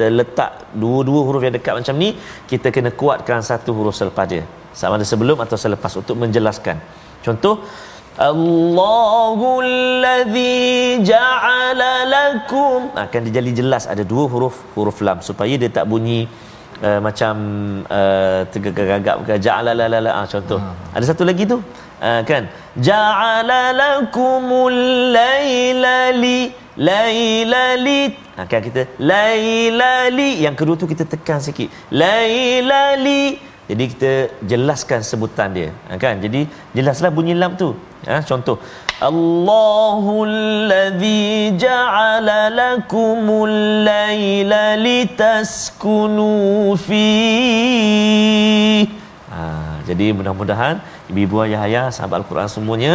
terletak 0.00 0.50
dua-dua 0.82 1.20
huruf 1.26 1.42
yang 1.46 1.54
dekat 1.54 1.74
macam 1.78 1.94
ni 1.94 2.08
kita 2.50 2.74
kena 2.74 2.90
kuatkan 2.90 3.38
satu 3.50 3.70
huruf 3.70 3.94
selepas 3.94 4.26
dia 4.26 4.42
sama 4.78 4.94
ada 4.98 5.06
sebelum 5.12 5.38
atau 5.44 5.58
selepas 5.64 5.92
untuk 6.00 6.14
menjelaskan. 6.22 6.76
Contoh 7.26 7.54
Allahul 8.18 9.70
ladzi 10.04 10.98
ja'ala 11.10 11.92
lakum. 12.14 12.90
Akan 13.04 13.22
dijadi 13.26 13.62
jelas 13.62 13.86
ada 13.92 14.02
dua 14.12 14.24
huruf 14.32 14.56
huruf 14.74 14.98
lam. 15.06 15.18
Supaya 15.28 15.54
dia 15.62 15.70
tak 15.78 15.86
bunyi 15.90 16.20
uh, 16.82 17.00
macam 17.06 17.34
uh, 17.98 18.40
tergagap 18.54 19.22
ke 19.26 19.34
ja'ala 19.46 19.74
la 19.80 19.86
la 19.92 19.98
la. 20.06 20.10
Ah, 20.22 20.26
contoh. 20.34 20.58
Hmm. 20.62 20.94
ada 20.94 21.04
satu 21.10 21.22
lagi 21.30 21.46
tu? 21.52 21.58
Uh, 21.98 22.22
kan? 22.30 22.46
Ja'ala 22.88 23.62
lakumul 23.82 24.78
laila 25.18 25.98
li 26.22 26.40
laila 26.88 27.64
li. 27.86 28.00
Ha, 28.38 28.46
kan 28.50 28.62
kita 28.66 28.82
laila 29.10 29.94
li. 30.18 30.30
Yang 30.46 30.54
kedua 30.58 30.74
tu 30.78 30.86
kita 30.90 31.06
tekan 31.06 31.38
sikit. 31.42 31.70
Laila 31.90 32.98
li 33.06 33.47
jadi 33.68 33.84
kita 33.92 34.12
jelaskan 34.50 35.00
sebutan 35.08 35.48
dia 35.56 35.68
ha, 35.86 36.00
kan? 36.04 36.16
Jadi 36.24 36.40
jelaslah 36.76 37.10
bunyi 37.16 37.34
lam 37.40 37.52
tu 37.62 37.68
ha, 38.08 38.16
contoh 38.30 38.56
Allahul 39.08 40.36
ladzi 40.72 41.52
ja'ala 41.64 42.38
lakumul 42.60 43.56
laila 43.88 44.62
litaskunu 44.86 46.30
fi 46.86 47.04
ha, 49.32 49.42
jadi 49.88 50.06
mudah-mudahan 50.18 50.80
ibu-ibu 51.12 51.36
ayah-ayah 51.44 51.84
sahabat 51.96 52.16
al-Quran 52.24 52.48
semuanya 52.56 52.94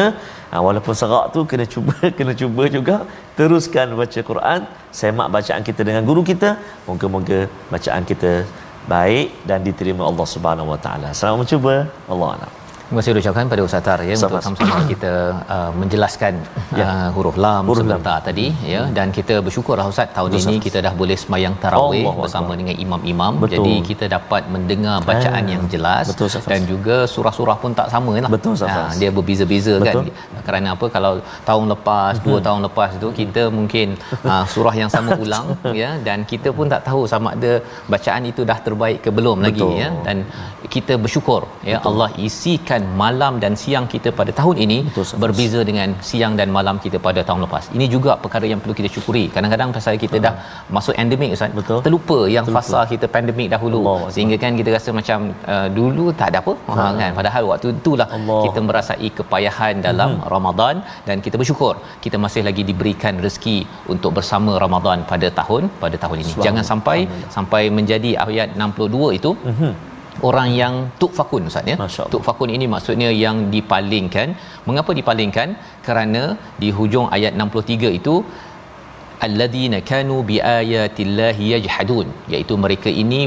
ha, 0.49 0.55
walaupun 0.67 0.97
serak 1.01 1.25
tu 1.37 1.45
kena 1.53 1.65
cuba 1.75 1.95
kena 2.17 2.33
cuba 2.41 2.65
juga 2.77 2.95
teruskan 3.37 3.93
baca 4.01 4.19
Quran 4.31 4.59
semak 4.99 5.29
bacaan 5.37 5.61
kita 5.69 5.81
dengan 5.87 6.03
guru 6.09 6.21
kita 6.31 6.49
moga-moga 6.89 7.39
bacaan 7.73 8.03
kita 8.11 8.33
baik 8.87 9.47
dan 9.47 9.63
diterima 9.63 10.03
Allah 10.07 10.27
Subhanahu 10.27 10.71
Wa 10.73 10.79
Taala. 10.79 11.09
Selamat 11.15 11.47
mencuba. 11.47 11.75
Allah 12.09 12.29
a'lam. 12.39 12.62
Terima 12.83 12.99
kasih 13.01 13.21
ucapkan 13.23 13.45
pada 13.51 13.61
Ustaz 13.67 13.81
Tar 13.87 13.99
ya 14.05 14.13
untuk 14.13 14.29
Sama-sama. 14.37 14.57
sama-sama 14.59 14.89
kita 14.91 15.11
uh, 15.55 15.71
menjelaskan 15.81 16.33
Ya. 16.79 16.85
uh, 16.89 17.09
huruf 17.15 17.35
lam 17.43 17.63
Huruf 17.69 17.85
sebentar 17.85 18.17
tadi 18.27 18.45
ya 18.73 18.81
dan 18.97 19.07
kita 19.17 19.35
bersyukurlah 19.45 19.85
Ustaz 19.93 20.07
tahun 20.17 20.29
Betul, 20.33 20.45
ini 20.45 20.55
kita 20.65 20.77
dah 20.85 20.93
boleh 21.01 21.17
semayang 21.23 21.55
tarawih 21.63 22.03
bersama 22.21 22.43
Akbar. 22.45 22.57
dengan 22.61 22.75
imam-imam 22.85 23.33
Betul. 23.43 23.55
jadi 23.57 23.73
kita 23.89 24.05
dapat 24.15 24.41
mendengar 24.55 24.97
bacaan 25.09 25.43
Ah, 25.43 25.51
yang 25.53 25.63
jelas 25.73 26.05
betul, 26.11 26.27
dan 26.53 26.61
juga 26.71 26.95
surah-surah 27.13 27.57
pun 27.63 27.71
tak 27.79 27.87
sama 27.93 28.13
lah. 28.23 28.29
Betul, 28.35 28.51
Ustaz. 28.57 28.73
Ah, 28.77 28.89
dia 29.01 29.09
berbeza-beza 29.17 29.73
kan 29.77 29.85
Betul. 29.85 30.03
Mhm. 30.09 30.41
kerana 30.47 30.67
apa 30.75 30.85
kalau 30.95 31.13
tahun 31.49 31.65
lepas 31.73 32.13
dua 32.25 32.37
tahun 32.47 32.61
lepas 32.67 32.89
tu 33.03 33.09
kita 33.21 33.43
mungkin 33.57 33.87
uh, 34.31 34.45
surah 34.53 34.75
yang 34.81 34.89
sama 34.95 35.09
ulang 35.25 35.45
ya 35.81 35.89
dan 36.07 36.25
kita 36.31 36.49
pun 36.57 36.65
tak 36.73 36.81
tahu 36.89 37.01
sama 37.13 37.29
ada 37.37 37.53
bacaan 37.93 38.23
itu 38.31 38.41
dah 38.43 38.57
terbaik 38.67 38.99
ke 39.05 39.09
belum 39.17 39.37
lagi 39.47 39.61
Betul. 39.61 39.81
ya 39.83 39.89
dan 40.07 40.17
kita 40.75 40.93
bersyukur 41.03 41.41
ya 41.71 41.77
Allah 41.89 42.09
isikan 42.27 42.72
malam 43.01 43.33
dan 43.43 43.53
siang 43.61 43.85
kita 43.93 44.09
pada 44.19 44.31
tahun 44.39 44.55
ini 44.65 44.77
Betul, 44.87 45.05
berbeza 45.23 45.59
dengan 45.69 45.89
siang 46.09 46.33
dan 46.39 46.47
malam 46.57 46.75
kita 46.85 46.97
pada 47.07 47.21
tahun 47.27 47.41
lepas. 47.45 47.63
Ini 47.77 47.85
juga 47.95 48.11
perkara 48.23 48.45
yang 48.51 48.59
perlu 48.63 48.75
kita 48.79 48.89
syukuri. 48.95 49.23
Kadang-kadang 49.35 49.69
pasal 49.77 49.99
kita 50.03 50.17
dah 50.25 50.33
masuk 50.75 50.93
endemik 51.03 51.31
Ustaz, 51.37 51.53
Betul. 51.59 51.79
terlupa 51.85 52.19
yang 52.35 52.45
Terlupa. 52.47 52.63
fasa 52.69 52.79
kita 52.93 53.05
pandemik 53.15 53.49
dahulu. 53.55 53.81
Allah. 53.91 54.11
Sehingga 54.15 54.37
kan 54.43 54.51
kita 54.59 54.69
rasa 54.77 54.89
macam 54.99 55.19
uh, 55.53 55.67
dulu 55.77 56.05
tak 56.21 56.29
ada 56.31 56.39
apa 56.43 56.53
ha. 56.79 56.87
kan. 57.01 57.11
Padahal 57.19 57.43
waktu 57.51 57.67
itulah 57.77 58.07
Allah. 58.17 58.41
kita 58.47 58.59
merasai 58.67 59.09
kepayahan 59.19 59.75
dalam 59.87 60.11
hmm. 60.17 60.25
Ramadan 60.33 60.75
dan 61.07 61.17
kita 61.25 61.35
bersyukur 61.41 61.73
kita 62.05 62.17
masih 62.25 62.43
lagi 62.47 62.63
diberikan 62.69 63.13
rezeki 63.25 63.57
untuk 63.93 64.11
bersama 64.17 64.51
Ramadan 64.65 64.99
pada 65.13 65.29
tahun 65.39 65.63
pada 65.83 65.97
tahun 66.03 66.17
ini. 66.23 66.33
Jangan 66.47 66.63
sampai 66.71 66.97
sampai 67.37 67.63
menjadi 67.79 68.11
ayat 68.27 68.49
62 68.61 69.09
itu 69.19 69.31
Mhm. 69.51 69.71
Orang 70.21 70.49
yang 70.61 70.73
tukfakun 71.01 71.49
ustaz 71.49 71.65
ya? 71.71 71.75
Allah. 71.79 72.09
tukfakun 72.13 72.49
ini 72.55 72.65
maksudnya 72.73 73.09
yang 73.23 73.49
dipalingkan. 73.55 74.37
Mengapa 74.67 74.91
dipalingkan? 74.99 75.57
Kerana 75.87 76.23
di 76.61 76.69
hujung 76.77 77.07
ayat 77.15 77.33
63 77.33 77.99
itu 77.99 78.15
alladhina 79.27 79.79
kanu 79.89 80.17
biayatillahi 80.29 81.45
yajhadun 81.53 82.07
iaitu 82.33 82.55
mereka 82.65 82.89
ini 83.03 83.21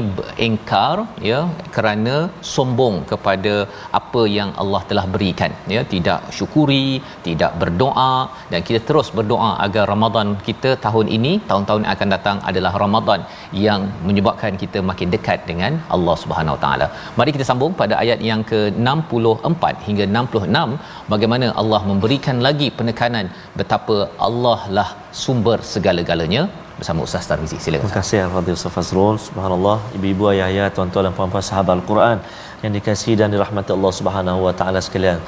engkar 0.47 0.95
ya 1.29 1.39
kerana 1.75 2.15
sombong 2.53 2.95
kepada 3.11 3.53
apa 3.99 4.23
yang 4.37 4.51
Allah 4.63 4.81
telah 4.89 5.05
berikan 5.15 5.51
ya 5.75 5.83
tidak 5.93 6.21
syukuri 6.37 6.87
tidak 7.27 7.53
berdoa 7.63 8.13
dan 8.51 8.61
kita 8.67 8.81
terus 8.89 9.09
berdoa 9.19 9.51
agar 9.65 9.85
Ramadan 9.93 10.29
kita 10.49 10.71
tahun 10.85 11.07
ini 11.17 11.33
tahun-tahun 11.49 11.85
akan 11.93 12.07
datang 12.15 12.37
adalah 12.51 12.73
Ramadan 12.83 13.21
yang 13.65 13.81
menyebabkan 14.09 14.53
kita 14.63 14.81
makin 14.91 15.09
dekat 15.15 15.39
dengan 15.51 15.73
Allah 15.95 16.15
Subhanahu 16.23 16.55
Wa 16.57 16.61
Taala. 16.65 16.87
Mari 17.19 17.31
kita 17.35 17.47
sambung 17.49 17.73
pada 17.81 17.95
ayat 18.03 18.19
yang 18.29 18.41
ke-64 18.51 19.63
hingga 19.87 20.05
66 20.21 21.11
bagaimana 21.13 21.47
Allah 21.61 21.81
memberikan 21.91 22.37
lagi 22.47 22.69
penekanan 22.79 23.27
betapa 23.59 23.97
Allah 24.27 24.59
lah 24.77 24.89
sumber 25.23 25.57
segala-galanya 25.73 26.41
bersama 26.79 26.99
Ustaz 27.07 27.25
Tarmizi. 27.29 27.57
Silakan. 27.65 27.83
Terima 27.83 27.97
kasih 27.99 28.17
Al-Fadhil 28.27 28.55
Ustaz 28.59 28.73
Fazrul. 28.77 29.15
Subhanallah, 29.27 29.77
ibu-ibu 29.97 30.25
ayah-ayah, 30.33 30.67
tuan-tuan 30.75 31.05
dan 31.07 31.13
puan-puan 31.17 31.45
sahabat 31.49 31.73
Al-Quran 31.79 32.17
yang 32.63 32.73
dikasihi 32.77 33.15
dan 33.21 33.33
dirahmati 33.33 33.71
Allah 33.77 33.93
Subhanahu 33.99 34.39
wa 34.47 34.53
taala 34.59 34.81
sekalian. 34.87 35.19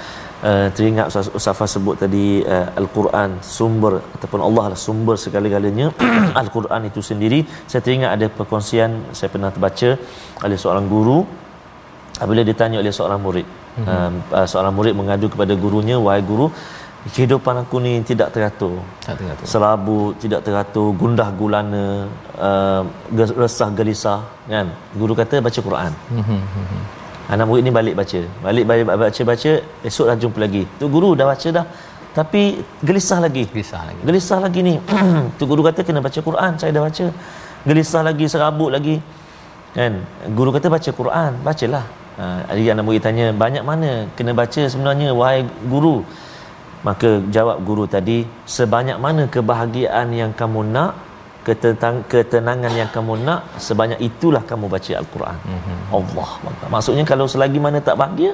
Uh, 0.49 0.67
teringat 0.75 1.05
Ustaz, 1.11 1.27
Ustaz 1.39 1.71
sebut 1.75 1.95
tadi 2.03 2.25
uh, 2.55 2.67
Al-Quran 2.81 3.31
sumber 3.55 3.93
ataupun 4.15 4.41
Allah 4.47 4.65
lah 4.71 4.79
sumber 4.85 5.15
segala-galanya. 5.25 5.87
Al-Quran 6.41 6.81
itu 6.89 7.01
sendiri 7.09 7.39
saya 7.71 7.81
teringat 7.85 8.11
ada 8.15 8.27
perkongsian 8.37 8.91
saya 9.17 9.29
pernah 9.33 9.51
terbaca 9.55 9.89
oleh 10.45 10.57
seorang 10.63 10.85
guru 10.93 11.19
apabila 12.21 12.43
ditanya 12.51 12.77
oleh 12.83 12.93
seorang 12.99 13.19
murid. 13.25 13.47
Mm-hmm. 13.79 14.15
Uh, 14.37 14.47
seorang 14.51 14.73
murid 14.77 14.93
mengadu 14.99 15.27
kepada 15.33 15.53
gurunya, 15.63 15.97
"Wahai 16.05 16.23
guru, 16.31 16.47
kehidupan 17.15 17.55
aku 17.63 17.77
ni 17.85 17.93
tidak 18.09 18.29
teratur." 18.35 18.75
Tak 19.05 19.15
tengah 19.19 19.35
tu. 19.39 19.43
serabut 19.51 20.11
tidak 20.23 20.41
teratur 20.47 20.87
gundah 21.01 21.29
gulana 21.39 21.85
uh, 22.35 22.81
resah 23.43 23.69
gelisah 23.77 24.19
kan? 24.51 24.67
Guru 24.99 25.13
kata 25.15 25.39
baca 25.39 25.59
Quran. 25.67 25.91
Anak 27.29 27.45
murid 27.45 27.63
ni 27.67 27.71
balik 27.79 27.93
baca. 27.93 28.21
Balik 28.45 28.65
balik 28.69 28.85
baca 28.89 29.21
baca 29.31 29.51
esok 29.85 30.05
dah 30.09 30.17
jumpa 30.17 30.39
lagi. 30.45 30.63
Tu 30.79 30.85
guru 30.95 31.13
dah 31.19 31.27
baca 31.29 31.49
dah 31.57 31.65
tapi 32.09 32.41
gelisah 32.81 33.19
lagi. 33.25 33.43
Gelisah 33.53 33.81
lagi. 33.85 34.01
gelisah 34.07 34.39
lagi 34.45 34.59
ni. 34.65 34.75
Tu 35.39 35.43
guru 35.45 35.61
kata 35.61 35.85
kena 35.87 36.01
baca 36.01 36.19
Quran 36.27 36.51
saya 36.59 36.71
dah 36.73 36.83
baca. 36.87 37.05
Gelisah 37.69 38.01
lagi 38.07 38.25
serabut 38.33 38.73
lagi. 38.75 38.97
Kan? 39.77 40.01
Guru 40.33 40.49
kata 40.55 40.67
baca 40.73 40.89
Quran 40.99 41.31
bacalah. 41.45 41.85
Ha, 42.19 42.51
jadi 42.51 42.75
anak 42.75 42.83
murid 42.83 42.99
tanya 42.99 43.25
banyak 43.31 43.63
mana 43.63 43.91
kena 44.17 44.35
baca 44.35 44.61
sebenarnya 44.67 45.15
wahai 45.15 45.47
guru 45.71 46.03
maka 46.87 47.09
jawab 47.35 47.57
guru 47.67 47.85
tadi 47.95 48.17
sebanyak 48.57 48.97
mana 49.05 49.23
kebahagiaan 49.35 50.07
yang 50.21 50.31
kamu 50.41 50.61
nak 50.75 50.91
ketentang, 51.47 51.95
ketenangan 52.11 52.73
yang 52.81 52.89
kamu 52.95 53.13
nak 53.27 53.41
sebanyak 53.67 53.99
itulah 54.09 54.43
kamu 54.51 54.65
baca 54.73 54.91
al-Quran. 55.01 55.37
Mm-hmm. 55.55 55.77
Allah. 55.97 56.29
Maksudnya 56.75 57.03
kalau 57.11 57.25
selagi 57.33 57.59
mana 57.65 57.79
tak 57.89 57.97
bahagia 58.01 58.31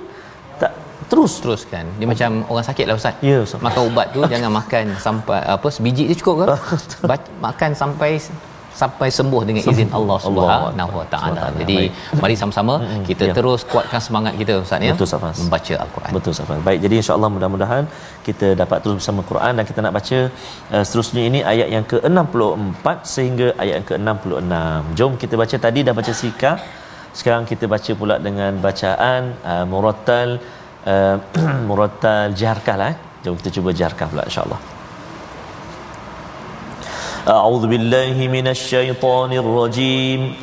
tak 0.62 0.72
terus 1.12 1.34
Teruskan. 1.44 1.86
Dia 2.00 2.08
macam 2.14 2.30
orang 2.52 2.66
sakit 2.70 2.86
lah 2.90 2.96
Ustaz. 3.00 3.16
Ya, 3.30 3.38
Ustaz. 3.46 3.62
Makan 3.66 3.82
ubat 3.90 4.08
tu 4.16 4.22
jangan 4.34 4.52
makan 4.60 4.86
sampai 5.08 5.42
apa 5.56 5.68
sebiji 5.76 6.04
je 6.10 6.16
cukup 6.22 6.36
ke? 6.42 6.46
Makan 7.48 7.72
sampai 7.82 8.12
sampai 8.82 9.08
sembuh 9.18 9.42
dengan 9.48 9.64
izin 9.72 9.90
Allah 9.98 10.18
Subhanahu 10.26 10.94
Wa 11.00 11.08
Taala. 11.14 11.44
Jadi 11.62 11.78
mari 12.22 12.36
sama-sama 12.42 12.74
kita 13.10 13.24
Ya. 13.30 13.34
terus 13.38 13.62
kuatkan 13.72 14.02
semangat 14.08 14.34
kita 14.42 14.54
Ustaz 14.64 14.86
ya. 14.88 14.94
Betul, 14.96 15.10
Safas. 15.14 15.38
Membaca 15.44 15.74
al-Quran. 15.84 16.12
Betul 16.18 16.34
Safan. 16.40 16.60
Baik, 16.68 16.80
jadi 16.86 16.96
insya-Allah 17.02 17.30
mudah-mudahan 17.36 17.84
kita 18.28 18.48
dapat 18.62 18.78
terus 18.84 18.96
bersama 19.00 19.22
Quran 19.32 19.54
dan 19.58 19.66
kita 19.70 19.80
nak 19.86 19.94
baca 19.98 20.20
uh, 20.76 20.84
seterusnya 20.88 21.24
ini 21.30 21.40
ayat 21.54 21.68
yang 21.76 21.86
ke-64 21.92 22.86
sehingga 23.16 23.48
ayat 23.64 23.74
yang 23.80 23.88
ke-66. 23.92 24.54
Jom 25.00 25.12
kita 25.24 25.36
baca 25.44 25.56
tadi 25.68 25.80
dah 25.88 25.96
baca 26.02 26.14
sika. 26.22 26.54
Sekarang 27.20 27.44
kita 27.52 27.66
baca 27.74 27.92
pula 28.00 28.16
dengan 28.28 28.60
bacaan 28.68 29.22
uh, 29.52 29.66
murattal 29.72 30.30
uh, 30.94 31.16
murattal 31.70 32.36
jaharkah 32.42 32.76
lah 32.82 32.88
eh. 32.94 32.98
Jom 33.24 33.36
kita 33.40 33.50
cuba 33.58 33.70
jaharkah 33.80 34.08
pula 34.12 34.24
insya-Allah. 34.30 34.75
أعوذ 37.28 37.68
بالله 37.68 38.28
من 38.30 38.48
الشيطان 38.48 39.34
الرجيم. 39.34 40.36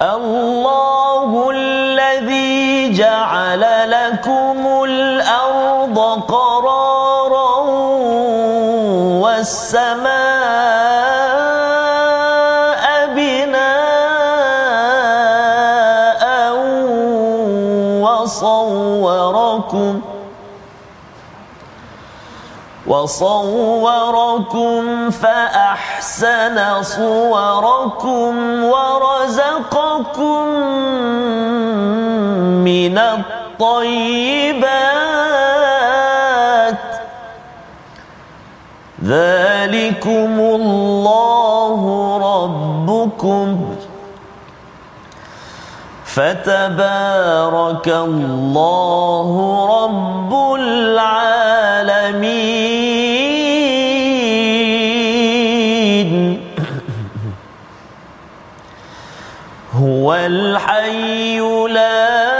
الله 0.01 1.49
الذي 1.55 2.91
جعل 2.93 3.63
لكم 3.91 4.59
الأرض 4.83 5.97
قرارا 6.27 7.51
والسماء 9.23 10.30
وصوركم 22.91 24.81
فأحسن 25.09 26.83
صوركم 26.83 28.63
ورزقكم 28.63 30.43
من 32.67 32.97
الطيبات. 32.97 34.51
ذلكم 39.03 40.33
الله 40.39 41.81
ربكم. 42.17 43.75
فتبارك 46.15 47.87
الله 47.87 49.29
رب 49.83 50.31
العالمين. 50.59 51.31
هو 59.73 60.13
الحي 60.13 61.39
لا 61.67 62.30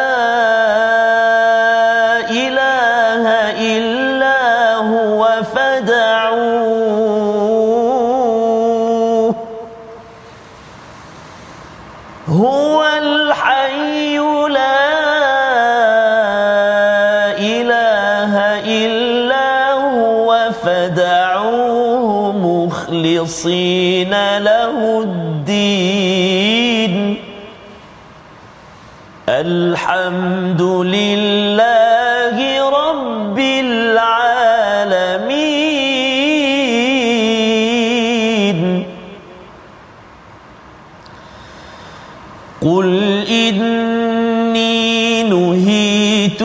مخلصين 23.22 24.38
له 24.38 25.02
الدين. 25.04 26.94
الحمد 29.30 30.62
لله 30.62 32.38
رب 32.70 33.40
العالمين. 33.40 34.10
قل 42.62 42.90
إني 43.30 45.24
نهيت 45.24 46.42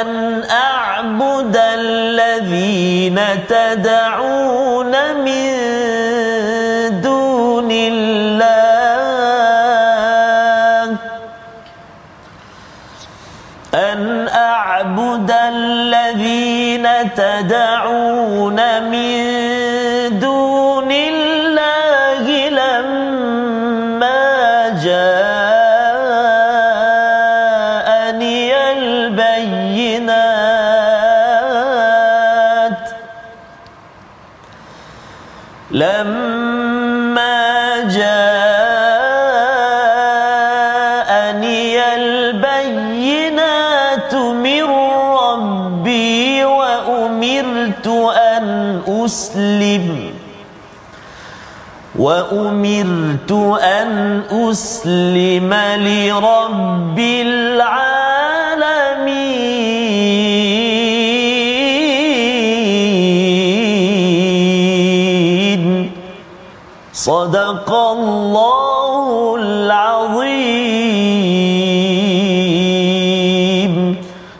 أن 0.00 0.08
أعبد 0.50 1.56
الذين 1.56 3.18
تدعون 3.48 4.69
لما 35.70 37.40
جاءني 37.80 38.34
البينات 41.94 43.34
من 44.14 44.64
ربي 45.22 46.44
وأمرت 46.44 47.86
أن 48.16 48.80
أسلم 48.88 50.14
وأمرت 51.98 53.32
أن 53.62 54.22
أسلم 54.30 55.54
لرب 55.76 56.98
العالمين. 56.98 57.89
صدق 66.99 67.69
الله 67.97 69.35
العظيم 69.41 71.05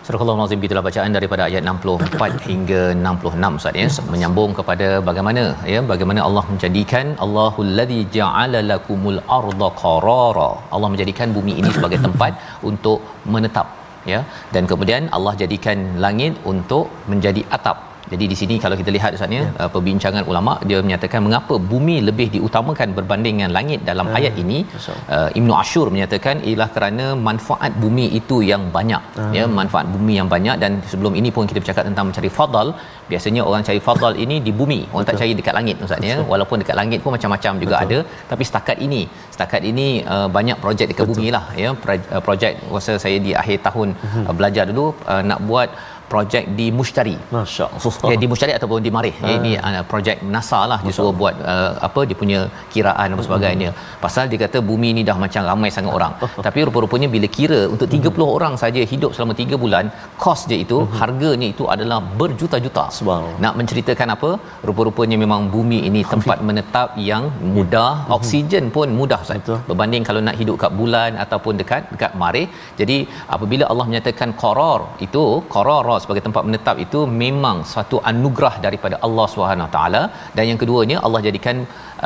Surah 0.08 0.22
Al-Azim 0.24 0.64
itulah 0.66 0.84
bacaan 0.88 1.12
daripada 1.18 1.44
ayat 1.48 1.64
64 1.70 2.48
hingga 2.50 2.82
66 2.98 3.58
Ustaz 3.60 3.80
ya 3.82 3.88
menyambung 4.12 4.52
kepada 4.60 4.88
bagaimana 5.08 5.44
ya 5.74 5.80
bagaimana 5.92 6.20
Allah 6.28 6.44
menjadikan 6.52 7.06
Allahul 7.26 7.72
ladzi 7.80 8.02
ja'ala 8.18 8.60
lakumul 8.72 9.20
arda 9.38 9.70
qarara 9.82 10.50
Allah 10.76 10.90
menjadikan 10.94 11.34
bumi 11.38 11.56
ini 11.62 11.72
sebagai 11.78 12.00
tempat 12.06 12.34
untuk 12.72 13.02
menetap 13.34 13.68
ya 14.14 14.20
dan 14.54 14.64
kemudian 14.72 15.10
Allah 15.18 15.34
jadikan 15.42 15.78
langit 16.06 16.36
untuk 16.54 16.88
menjadi 17.14 17.44
atap 17.58 17.80
jadi 18.13 18.25
di 18.33 18.37
sini 18.41 18.55
kalau 18.65 18.77
kita 18.81 18.91
lihat 18.97 19.11
Ustaz 19.17 19.33
ya. 19.39 19.43
uh, 19.63 19.69
perbincangan 19.75 20.23
ulama 20.31 20.53
dia 20.69 20.79
menyatakan 20.87 21.21
mengapa 21.27 21.55
bumi 21.73 21.97
lebih 22.09 22.27
diutamakan 22.35 22.89
berbanding 22.99 23.35
dengan 23.39 23.53
langit 23.59 23.81
dalam 23.91 24.07
Hmm. 24.11 24.19
ayat 24.19 24.35
ini. 24.43 24.59
Betul. 24.75 24.97
uh, 25.17 25.29
Ibnu 25.39 25.53
Ashur 25.63 25.87
menyatakan 25.95 26.37
ialah 26.51 26.69
kerana 26.77 27.07
manfaat 27.29 27.73
bumi 27.83 28.07
itu 28.21 28.37
yang 28.51 28.63
banyak. 28.77 29.03
Hmm. 29.19 29.33
ya 29.39 29.45
manfaat 29.61 29.87
bumi 29.95 30.15
yang 30.21 30.29
banyak. 30.35 30.57
Dan 30.63 30.73
sebelum 30.93 31.13
ini 31.21 31.31
pun 31.37 31.45
kita 31.51 31.59
bercakap 31.63 31.85
tentang 31.91 32.07
mencari 32.11 32.31
fadal. 32.39 32.69
Biasanya 33.13 33.43
orang 33.51 33.63
cari 33.69 33.81
fadal 33.89 34.15
ini 34.25 34.37
di 34.47 34.53
bumi. 34.61 34.81
Orang 34.93 35.07
tak 35.11 35.19
cari 35.23 35.33
dekat 35.41 35.55
langit 35.59 35.77
Ustaz 35.87 36.03
ya. 36.11 36.19
Walaupun 36.33 36.57
dekat 36.65 36.77
langit 36.81 36.99
pun 37.05 37.13
macam-macam 37.17 37.53
juga 37.65 37.75
Betul. 37.79 37.87
ada. 37.87 37.99
Tapi 38.33 38.43
setakat 38.51 38.77
ini 38.89 39.03
setakat 39.35 39.63
ini 39.71 39.89
uh, 40.15 40.29
banyak 40.39 40.57
projek 40.65 40.87
dekat 40.93 41.07
bumi 41.13 41.29
lah 41.37 41.45
ya. 41.63 41.71
Uh, 42.15 42.23
projek 42.27 42.53
masa 42.75 42.95
saya 43.05 43.19
di 43.29 43.33
akhir 43.45 43.59
tahun 43.69 43.89
Hmm. 44.03 44.25
uh, 44.29 44.35
belajar 44.39 44.65
dulu 44.71 44.85
uh, 45.13 45.23
nak 45.31 45.41
buat 45.49 45.69
projek 46.13 46.45
di 46.59 46.67
Mushtari 46.79 47.17
Masya 47.35 47.67
Allah 47.77 48.11
Ya 48.13 48.17
di 48.23 48.29
Mushtari 48.31 48.53
ataupun 48.59 48.83
di 48.87 48.91
Marih. 48.97 49.15
Ya, 49.23 49.33
ini 49.39 49.53
uh, 49.69 49.85
projek 49.91 50.17
NASA 50.35 50.61
lah 50.71 50.79
dia 50.85 50.95
suruh 50.97 51.15
buat 51.21 51.35
uh, 51.53 51.73
apa 51.89 52.01
dia 52.09 52.17
punya 52.23 52.41
kiraan 52.73 53.09
apa 53.15 53.23
sebagainya. 53.27 53.71
Pasal 54.05 54.25
dia 54.31 54.39
kata 54.45 54.59
bumi 54.71 54.91
ni 54.97 55.03
dah 55.09 55.17
macam 55.25 55.43
ramai 55.51 55.71
sangat 55.77 55.93
orang. 55.99 56.13
Tapi 56.47 56.59
rupa-rupanya 56.69 57.09
bila 57.15 57.29
kira 57.37 57.61
untuk 57.75 57.89
30 57.97 58.37
orang 58.37 58.55
saja 58.63 58.83
hidup 58.93 59.11
selama 59.17 59.35
3 59.43 59.63
bulan, 59.65 59.85
kos 60.25 60.43
dia 60.51 60.59
itu 60.65 60.79
harganya 61.01 61.49
itu 61.55 61.67
adalah 61.75 61.99
berjuta-juta. 62.21 62.85
Subhanallah. 62.99 63.39
Nak 63.45 63.55
menceritakan 63.61 64.09
apa? 64.17 64.31
Rupa-rupanya 64.71 65.19
memang 65.25 65.43
bumi 65.55 65.81
ini 65.91 66.03
tempat 66.15 66.39
menetap 66.51 66.91
yang 67.11 67.25
mudah, 67.57 67.91
oksigen 68.19 68.67
pun 68.77 68.89
mudah 69.01 69.21
Ustaz. 69.27 69.41
Betul. 69.43 69.59
Berbanding 69.71 70.05
kalau 70.09 70.21
nak 70.29 70.37
hidup 70.41 70.57
kat 70.65 70.73
bulan 70.81 71.11
ataupun 71.25 71.55
dekat 71.63 71.83
dekat 71.95 72.13
Marih. 72.23 72.47
Jadi 72.81 72.99
apabila 73.37 73.65
Allah 73.71 73.87
menyatakan 73.91 74.31
qarar 74.43 74.81
itu 75.07 75.25
qarar 75.55 75.83
sebagai 76.03 76.23
tempat 76.27 76.43
menetap 76.49 76.77
itu 76.85 77.01
memang 77.23 77.57
satu 77.75 77.99
anugerah 78.11 78.55
daripada 78.67 78.99
Allah 79.07 79.27
Subhanahu 79.35 79.71
Taala. 79.77 80.03
Dan 80.37 80.45
yang 80.51 80.59
keduanya 80.63 80.99
Allah 81.07 81.21
jadikan 81.29 81.57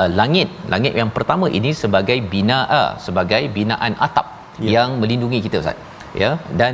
uh, 0.00 0.08
langit. 0.20 0.48
Langit 0.74 0.92
yang 1.00 1.10
pertama 1.18 1.48
ini 1.58 1.72
sebagai 1.82 2.18
binaa 2.34 2.84
sebagai 3.08 3.42
binaan 3.58 3.94
atap 4.08 4.28
Ya. 4.66 4.70
yang 4.74 4.90
melindungi 5.02 5.38
kita 5.44 5.56
Ustaz. 5.62 5.78
Ya 6.22 6.28
dan 6.58 6.72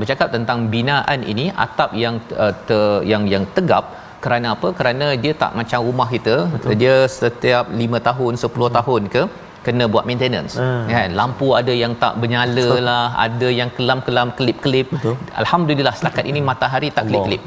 bercakap 0.00 0.28
tentang 0.34 0.58
binaan 0.74 1.20
ini 1.32 1.44
atap 1.64 1.90
yang 2.02 2.14
uh, 2.44 2.52
ter, 2.68 2.84
yang 3.10 3.22
yang 3.32 3.44
tegap 3.56 3.84
kerana 4.24 4.46
apa? 4.54 4.68
Kerana 4.78 5.06
dia 5.22 5.32
tak 5.42 5.52
macam 5.58 5.80
rumah 5.88 6.08
kita. 6.14 6.36
Betul. 6.54 6.72
dia 6.82 6.96
setiap 7.20 7.66
5 7.82 8.00
tahun 8.08 8.32
10 8.44 8.78
tahun 8.78 9.02
ke 9.14 9.22
kena 9.66 9.84
buat 9.92 10.04
maintenance. 10.08 10.54
Hmm. 10.60 10.84
kan? 10.92 11.10
Lampu 11.20 11.48
ada 11.60 11.72
yang 11.82 11.92
tak 12.02 12.14
bernyala 12.22 12.64
Betul. 12.68 12.82
lah 12.88 13.04
ada 13.26 13.48
yang 13.60 13.70
kelam-kelam 13.76 14.28
kelip-kelip. 14.38 14.88
Betul. 14.94 15.16
alhamdulillah 15.42 15.94
setakat 15.98 16.24
ini 16.32 16.42
matahari 16.50 16.90
tak 16.96 17.06
kelip-kelip. 17.08 17.42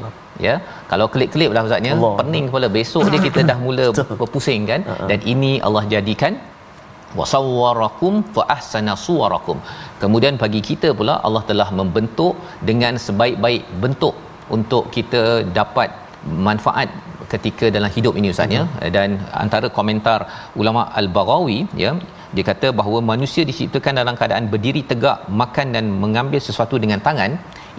Ya? 0.46 0.54
Kalau 0.90 1.06
kelip-kelip 1.12 1.50
lah 1.56 1.62
ustaznya 1.68 1.94
pening 2.20 2.46
kepala. 2.50 2.68
Besok 2.78 3.04
dia 3.12 3.20
kita 3.28 3.40
dah 3.50 3.58
mula 3.66 3.86
berpusing 4.22 4.62
kan? 4.72 4.82
Dan 5.10 5.20
ini 5.34 5.52
Allah 5.68 5.84
jadikan 5.94 6.34
wasawwarakum 7.20 8.14
fa 8.36 8.42
ahsana 8.56 8.92
suwarakum. 9.06 9.58
Kemudian 10.02 10.36
bagi 10.42 10.60
kita 10.68 10.90
pula 11.00 11.14
Allah 11.26 11.42
telah 11.50 11.68
membentuk 11.80 12.36
dengan 12.70 12.94
sebaik-baik 13.06 13.64
bentuk 13.84 14.14
untuk 14.56 14.84
kita 14.96 15.22
dapat 15.58 15.90
manfaat 16.48 16.88
ketika 17.34 17.68
dalam 17.76 17.90
hidup 17.96 18.14
ini 18.20 18.30
ustaz 18.34 18.56
ya. 18.56 18.64
Dan 18.96 19.18
antara 19.44 19.68
komentar 19.78 20.18
ulama 20.62 20.82
al-Baghawi 21.00 21.58
ya 21.84 21.92
dia 22.36 22.44
kata 22.50 22.68
bahawa 22.78 22.98
manusia 23.12 23.42
diciptakan 23.50 24.00
dalam 24.00 24.14
keadaan 24.20 24.46
berdiri 24.52 24.82
tegak 24.90 25.18
makan 25.40 25.66
dan 25.76 25.84
mengambil 26.04 26.40
sesuatu 26.48 26.76
dengan 26.84 27.00
tangan 27.08 27.32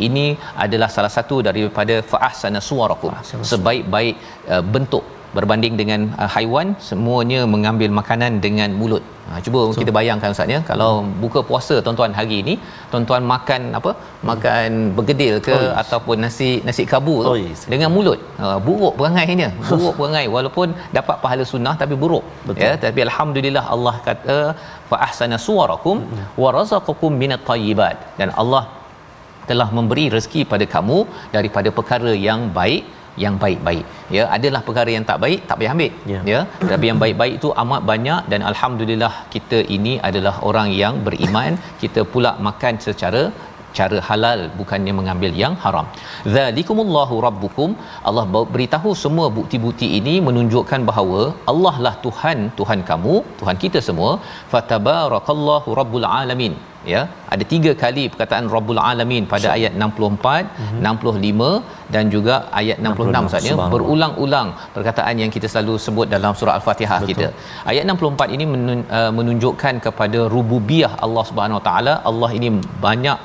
ini 0.07 0.25
adalah 0.65 0.89
salah 0.95 1.11
satu 1.17 1.35
daripada 1.47 1.95
fa'ahsana 2.11 2.59
suwarakum. 2.67 3.13
Sebaik-baik 3.51 4.15
uh, 4.53 4.63
bentuk 4.75 5.03
berbanding 5.37 5.75
dengan 5.81 6.01
uh, 6.21 6.29
haiwan 6.35 6.67
semuanya 6.89 7.39
mengambil 7.53 7.89
makanan 7.99 8.33
dengan 8.45 8.71
mulut. 8.79 9.03
Ha 9.29 9.39
cuba 9.45 9.59
so. 9.73 9.79
kita 9.81 9.91
bayangkan 9.97 10.33
ustaz 10.35 10.53
ya 10.53 10.59
kalau 10.69 10.89
buka 11.23 11.39
puasa 11.49 11.75
tuan-tuan 11.85 12.13
hari 12.19 12.37
ini 12.43 12.53
tuan-tuan 12.91 13.23
makan 13.33 13.61
apa? 13.79 13.91
Makan 14.29 14.69
bergedil 14.97 15.35
ke 15.47 15.55
oh, 15.59 15.71
ataupun 15.81 16.17
nasi 16.25 16.49
nasi 16.67 16.85
kabu 16.93 17.15
tu 17.27 17.31
oh, 17.31 17.37
yes. 17.45 17.63
dengan 17.73 17.91
mulut. 17.95 18.19
Uh, 18.43 18.57
buruk 18.67 18.93
perangainya. 18.99 19.49
Buruk 19.71 19.95
perangai 19.99 20.25
walaupun 20.35 20.67
dapat 20.97 21.17
pahala 21.23 21.43
sunnah 21.53 21.75
tapi 21.81 21.95
buruk. 22.03 22.25
Betul. 22.47 22.63
Ya 22.65 22.71
tapi 22.85 22.99
alhamdulillah 23.07 23.65
Allah 23.75 23.95
kata 24.07 24.37
fa 24.91 24.97
ahsana 25.07 25.37
suwarakum 25.47 25.97
wa 26.43 26.49
razaqakum 26.59 27.11
minat 27.23 27.43
tayyibat 27.51 27.97
dan 28.21 28.31
Allah 28.43 28.63
telah 29.49 29.69
memberi 29.77 30.05
rezeki 30.15 30.41
pada 30.51 30.65
kamu 30.75 30.99
daripada 31.35 31.69
perkara 31.77 32.11
yang 32.27 32.41
baik 32.59 32.83
yang 33.23 33.35
baik-baik 33.43 33.85
ya 34.15 34.23
adalah 34.37 34.61
perkara 34.67 34.91
yang 34.95 35.05
tak 35.09 35.19
baik 35.23 35.39
tak 35.49 35.57
payah 35.61 35.73
ambil 35.75 35.91
ya, 36.13 36.19
ya? 36.33 36.41
tapi 36.71 36.85
yang 36.89 36.99
baik-baik 37.03 37.33
itu 37.39 37.49
amat 37.63 37.81
banyak 37.91 38.21
dan 38.33 38.41
alhamdulillah 38.51 39.13
kita 39.35 39.59
ini 39.77 39.95
adalah 40.09 40.35
orang 40.49 40.69
yang 40.83 40.95
beriman 41.07 41.53
kita 41.83 42.03
pula 42.13 42.33
makan 42.47 42.75
secara 42.87 43.23
cara 43.77 43.99
halal 44.09 44.39
bukannya 44.59 44.93
mengambil 44.99 45.31
yang 45.43 45.53
haram. 45.63 45.87
Zalikumullahu 46.35 47.15
rabbukum. 47.27 47.69
Allah 48.09 48.25
beritahu 48.55 48.91
semua 49.03 49.27
bukti-bukti 49.37 49.87
ini 49.99 50.15
menunjukkan 50.27 50.81
bahawa 50.89 51.21
Allah 51.53 51.75
lah 51.85 51.95
Tuhan, 52.05 52.37
Tuhan 52.59 52.81
kamu, 52.89 53.15
Tuhan 53.39 53.57
kita 53.63 53.81
semua. 53.89 54.11
Fatabarakallahu 54.53 55.77
rabbul 55.81 56.07
alamin. 56.19 56.55
Ya, 56.91 57.01
ada 57.33 57.43
tiga 57.53 57.71
kali 57.83 58.03
perkataan 58.13 58.45
Rabbul 58.53 58.79
Alamin 58.89 59.23
pada 59.33 59.47
ayat 59.55 59.73
64, 59.79 60.59
mm-hmm. 60.61 60.79
65 60.83 61.93
dan 61.95 62.03
juga 62.15 62.35
ayat 62.61 62.77
66 62.83 63.23
maksudnya 63.25 63.55
berulang-ulang 63.73 64.47
perkataan 64.75 65.15
yang 65.21 65.31
kita 65.35 65.47
selalu 65.53 65.75
sebut 65.85 66.07
dalam 66.15 66.33
surah 66.39 66.55
Al-Fatihah 66.59 66.99
Betul. 67.03 67.09
kita. 67.11 67.27
Ayat 67.71 67.83
64 67.87 68.35
ini 68.35 68.45
uh, 68.47 69.11
menunjukkan 69.19 69.75
kepada 69.87 70.21
rububiyah 70.35 70.93
Allah 71.05 71.23
Subhanahu 71.29 71.59
Wa 71.59 71.65
Taala. 71.69 71.93
Allah 72.11 72.29
ini 72.39 72.49
banyak 72.87 73.19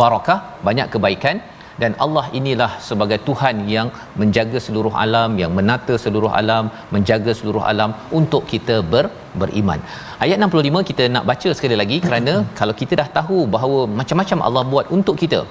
barakah, 0.00 0.38
banyak 0.68 0.88
kebaikan 0.94 1.36
dan 1.82 1.92
Allah 2.04 2.24
inilah 2.38 2.70
sebagai 2.88 3.18
Tuhan 3.28 3.56
yang 3.74 3.88
menjaga 4.20 4.58
seluruh 4.66 4.94
alam, 5.04 5.30
yang 5.42 5.52
menata 5.58 5.94
seluruh 6.04 6.32
alam, 6.40 6.66
menjaga 6.94 7.32
seluruh 7.40 7.64
alam 7.72 7.92
untuk 8.18 8.44
kita 8.52 8.76
ber, 8.92 9.04
beriman. 9.40 9.80
Ayat 10.24 10.38
65 10.48 10.88
kita 10.90 11.06
nak 11.14 11.24
baca 11.30 11.50
sekali 11.58 11.78
lagi 11.82 11.98
kerana 12.06 12.34
kalau 12.60 12.76
kita 12.82 12.94
dah 13.02 13.08
tahu 13.18 13.40
bahawa 13.56 13.80
macam-macam 14.00 14.40
Allah 14.48 14.64
buat 14.74 14.88
untuk 14.98 15.18
kita. 15.24 15.42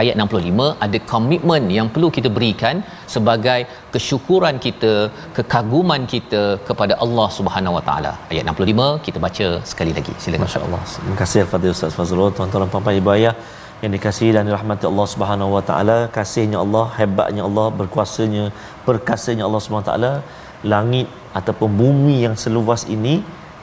Ayat 0.00 0.14
65 0.22 0.64
ada 0.84 0.98
komitmen 1.12 1.62
yang 1.76 1.86
perlu 1.94 2.08
kita 2.16 2.28
berikan 2.36 2.76
sebagai 3.14 3.60
kesyukuran 3.94 4.56
kita, 4.66 4.92
kekaguman 5.36 6.02
kita 6.12 6.42
kepada 6.68 6.94
Allah 7.04 7.28
Subhanahu 7.38 7.76
Wa 7.76 7.82
Taala. 7.88 8.12
Ayat 8.32 8.44
65 8.52 8.90
kita 9.06 9.18
baca 9.26 9.46
sekali 9.70 9.94
lagi. 9.98 10.12
Silakan. 10.24 10.44
Masya-Allah. 10.46 10.82
Terima 10.98 11.18
kasih 11.22 11.40
Al-Fadhil 11.44 11.74
Ustaz 11.76 11.96
Fazrul, 12.00 12.30
tuan-tuan 12.36 12.62
dan 12.64 12.70
puan-puan 12.74 13.00
ibu 13.00 13.12
ayah 13.16 13.34
yang 13.82 13.92
dikasihi 13.96 14.30
dan 14.36 14.42
dirahmati 14.48 14.84
Allah 14.90 15.06
Subhanahu 15.14 15.50
Wa 15.56 15.62
Taala, 15.68 15.98
kasihnya 16.16 16.58
Allah, 16.64 16.86
hebatnya 16.98 17.42
Allah, 17.48 17.66
berkuasanya, 17.80 18.44
perkasanya 18.88 19.44
Allah 19.48 19.60
Subhanahu 19.62 19.86
Wa 19.86 19.90
Taala, 19.92 20.12
langit 20.72 21.06
ataupun 21.38 21.70
bumi 21.80 22.16
yang 22.26 22.34
seluas 22.44 22.82
ini, 22.96 23.14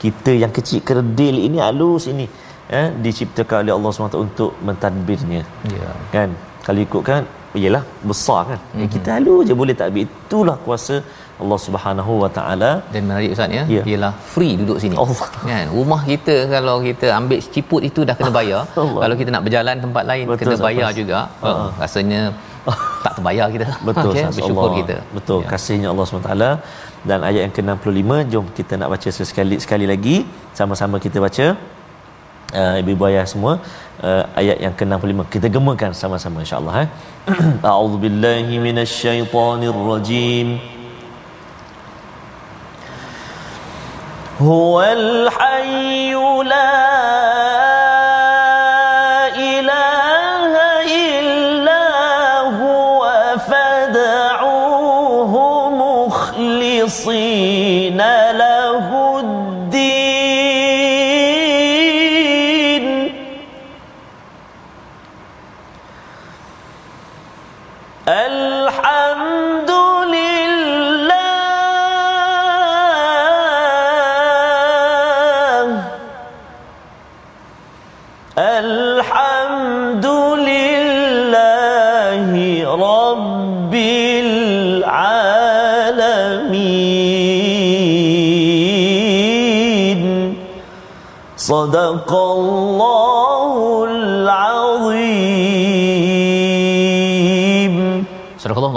kita 0.02 0.32
yang 0.42 0.52
kecil 0.58 0.80
kerdil 0.88 1.36
ini 1.46 1.58
halus 1.66 2.08
ini, 2.12 2.26
eh, 2.78 2.88
diciptakan 3.04 3.64
oleh 3.64 3.74
Allah 3.76 3.90
SWT 3.92 4.18
untuk 4.28 4.50
mentadbirnya. 4.66 5.42
Ya. 5.76 5.90
Kan? 6.14 6.32
Kalau 6.64 6.80
ikutkan, 6.86 7.22
iyalah 7.60 7.84
besar 8.10 8.40
kan. 8.50 8.60
Mm-hmm. 8.60 8.82
Eh, 8.84 8.88
kita 8.94 9.08
halus 9.16 9.42
je 9.48 9.54
boleh 9.62 9.74
takbir. 9.80 10.08
Itulah 10.08 10.56
kuasa 10.64 11.04
Allah 11.42 11.58
Subhanahu 11.66 12.12
Wa 12.22 12.30
Taala 12.36 12.70
dan 12.92 13.00
menarik 13.08 13.30
ustaz 13.34 13.56
ya 13.58 13.64
yeah. 13.74 13.84
ialah 13.90 14.12
free 14.32 14.52
duduk 14.60 14.78
sini. 14.82 14.96
Allah. 15.02 15.28
Kan 15.48 15.64
rumah 15.76 16.00
kita 16.10 16.36
kalau 16.54 16.76
kita 16.88 17.06
ambil 17.18 17.38
ciput 17.54 17.82
itu 17.88 18.00
dah 18.08 18.14
kena 18.18 18.32
bayar. 18.38 18.62
Allah. 18.84 19.00
Kalau 19.04 19.16
kita 19.20 19.30
nak 19.34 19.44
berjalan 19.46 19.76
tempat 19.84 20.04
lain 20.10 20.24
Betul, 20.32 20.42
kena 20.42 20.56
bayar 20.68 20.88
sahas. 20.88 21.00
juga. 21.00 21.18
Uh-huh. 21.22 21.52
Oh, 21.52 21.68
rasanya 21.82 22.20
tak 23.04 23.12
terbayar 23.18 23.46
kita. 23.54 23.66
Betul 23.88 24.10
okay? 24.12 24.24
bersyukur 24.38 24.68
Allah. 24.68 24.78
kita. 24.80 24.96
Betul 25.16 25.40
ya. 25.44 25.48
kasihnya 25.52 25.88
Allah 25.92 26.04
SWT 26.08 26.32
dan 27.08 27.18
ayat 27.28 27.40
yang 27.46 27.54
ke-65 27.56 28.10
jom 28.32 28.46
kita 28.58 28.72
nak 28.80 28.88
baca 28.94 29.08
sekali 29.30 29.56
sekali 29.64 29.86
lagi 29.92 30.16
sama-sama 30.58 30.96
kita 31.04 31.18
baca 31.26 31.46
uh, 32.60 32.74
ibu-ibu 32.80 33.04
ayah 33.10 33.24
semua 33.32 33.52
uh, 34.08 34.24
ayat 34.40 34.58
yang 34.64 34.74
ke-65 34.78 35.18
kita 35.34 35.46
gemakan 35.56 35.90
sama-sama 36.02 36.36
insya-Allah 36.44 36.74
eh. 36.84 36.88
A'udzubillahi 37.70 38.54
minasyaitonirrajim. 38.66 40.48
هو 44.40 44.82
الحي 44.82 46.14
لا 46.44 47.15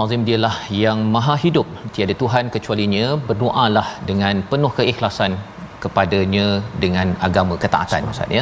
Allah 0.10 0.28
dialah 0.30 0.55
yang 0.84 0.99
maha 1.16 1.34
hidup. 1.43 1.68
Tiada 1.95 2.14
Tuhan 2.22 2.45
kecualinya 2.55 3.05
berdoalah 3.28 3.88
dengan 4.10 4.36
penuh 4.51 4.72
keikhlasan 4.78 5.34
kepadanya 5.84 6.45
dengan 6.84 7.07
agama 7.28 7.55
ketaatan 7.64 8.01
maksudnya 8.07 8.41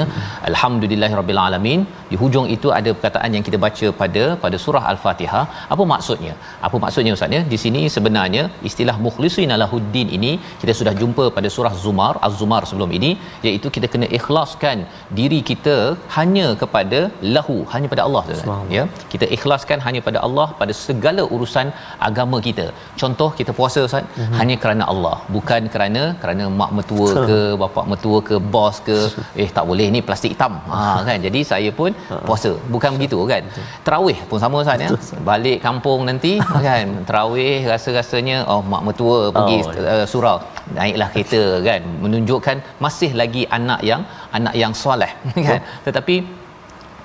alhamdulillahirabbil 0.49 1.41
alamin 1.47 1.81
di 2.11 2.15
hujung 2.21 2.47
itu 2.55 2.67
ada 2.79 2.89
perkataan 2.97 3.31
yang 3.35 3.43
kita 3.47 3.57
baca 3.65 3.87
pada 4.01 4.23
pada 4.43 4.57
surah 4.65 4.83
al-fatihah 4.91 5.43
apa 5.73 5.83
maksudnya? 5.93 6.33
Apa 6.67 6.77
maksudnya 6.83 7.13
ustaz? 7.17 7.35
Ya 7.37 7.41
di 7.53 7.57
sini 7.63 7.81
sebenarnya 7.95 8.43
istilah 8.69 8.95
mukhlisin 9.05 9.53
lahuddin 9.63 10.09
ini 10.17 10.31
kita 10.61 10.73
sudah 10.79 10.93
jumpa 11.01 11.25
pada 11.37 11.49
surah 11.55 11.73
zumar 11.83 12.13
az-zumar 12.27 12.61
sebelum 12.69 12.91
ini 12.97 13.11
iaitu 13.47 13.67
kita 13.77 13.87
kena 13.93 14.07
ikhlaskan 14.17 14.77
diri 15.19 15.39
kita 15.49 15.75
hanya 16.17 16.47
kepada 16.61 16.99
lahu 17.37 17.57
hanya 17.73 17.89
pada 17.93 18.03
Allah 18.07 18.23
ustaz. 18.35 18.73
Ya? 18.77 18.83
Kita 19.13 19.25
ikhlaskan 19.37 19.79
hanya 19.87 20.01
pada 20.07 20.21
Allah 20.27 20.47
pada 20.61 20.75
segala 20.85 21.25
urusan 21.35 21.69
agama 22.09 22.39
kita. 22.47 22.67
Contoh 23.03 23.29
kita 23.39 23.53
puasa 23.59 23.81
ustaz 23.89 24.05
mm-hmm. 24.05 24.37
hanya 24.39 24.57
kerana 24.65 24.83
Allah 24.93 25.15
bukan 25.37 25.63
kerana 25.75 26.03
kerana 26.23 26.45
mak 26.61 26.71
mertua 26.79 27.09
ke 27.29 27.39
bapak 27.63 27.85
mertua 27.93 28.19
ke 28.31 28.37
bos 28.55 28.77
ke. 28.89 28.99
Eh 29.43 29.49
tak 29.55 29.65
boleh 29.69 29.85
ni 29.93 29.99
plastik 30.07 30.31
hitam. 30.33 30.53
Ha 30.73 30.81
kan? 31.07 31.19
Jadi 31.25 31.39
saya 31.51 31.69
pun 31.79 31.91
ha. 32.09 32.15
puasa. 32.27 32.51
Bukan 32.73 32.91
begitu 32.97 33.17
kan? 33.31 33.43
Tarawih 33.85 34.17
pun 34.29 34.39
sama 34.43 34.63
Ustaz 34.63 34.83
ya? 34.85 34.89
Balik 35.29 35.57
kampung 35.67 36.01
nanti 36.09 36.33
kan? 36.67 36.87
Tarawih 37.09 37.59
rasa-rasanya 37.71 38.37
oh 38.53 38.61
mak 38.71 38.81
mertua 38.87 39.19
pergi 39.37 39.57
oh, 39.67 39.85
uh, 39.93 40.05
surau. 40.13 40.37
Naiklah 40.77 41.09
kereta 41.13 41.43
kan? 41.69 41.81
Menunjukkan 42.03 42.57
masih 42.85 43.11
lagi 43.21 43.45
anak 43.59 43.81
yang 43.91 44.03
anak 44.39 44.55
yang 44.63 44.73
soleh 44.83 45.11
kan? 45.47 45.61
Tetapi 45.87 46.17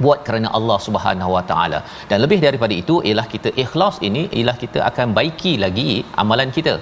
buat 0.05 0.19
kerana 0.27 0.49
Allah 0.59 0.79
Subhanahu 0.87 1.31
Wa 1.37 1.45
Taala. 1.51 1.79
Dan 2.11 2.19
lebih 2.25 2.39
daripada 2.47 2.75
itu 2.83 2.95
ialah 3.09 3.27
kita 3.35 3.51
ikhlas 3.65 3.97
ini 4.09 4.23
ialah 4.39 4.57
kita 4.63 4.81
akan 4.91 5.09
baiki 5.19 5.55
lagi 5.65 5.91
amalan 6.23 6.51
kita 6.59 6.75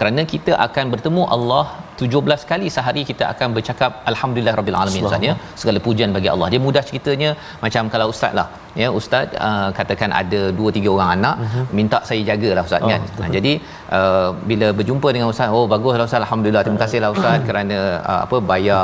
kerana 0.00 0.22
kita 0.32 0.52
akan 0.66 0.84
bertemu 0.92 1.22
Allah 1.34 1.64
17 2.02 2.44
kali 2.50 2.68
sehari 2.76 3.02
kita 3.08 3.24
akan 3.32 3.48
bercakap 3.56 3.90
alhamdulillah 4.10 4.54
rabbil 4.58 4.78
alamin 4.82 5.02
ustaz 5.08 5.26
ya. 5.28 5.34
Segala 5.60 5.78
pujian 5.86 6.10
bagi 6.16 6.28
Allah. 6.34 6.46
Dia 6.52 6.60
mudah 6.66 6.82
ceritanya 6.90 7.30
macam 7.64 7.90
kalau 7.94 8.06
ustaz 8.12 8.32
lah 8.38 8.46
ya. 8.82 8.88
Ustaz 9.00 9.36
uh, 9.48 9.68
katakan 9.78 10.12
ada 10.20 10.40
2 10.60 10.76
3 10.78 10.94
orang 10.94 11.10
anak 11.16 11.34
uh-huh. 11.44 11.64
minta 11.78 11.98
saya 12.10 12.22
jagalah 12.30 12.64
ustaz 12.68 12.86
oh, 12.86 12.90
kan? 12.92 13.02
uh, 13.24 13.30
jadi 13.36 13.52
uh, 13.98 14.30
bila 14.52 14.70
berjumpa 14.78 15.08
dengan 15.16 15.28
ustaz 15.34 15.58
oh 15.58 15.66
baguslah 15.74 16.06
ustaz 16.08 16.22
alhamdulillah 16.24 16.64
terima 16.66 16.80
kasihlah 16.84 17.10
ustaz 17.16 17.44
kerana 17.50 17.78
uh, 18.12 18.20
apa 18.24 18.38
bayar 18.52 18.82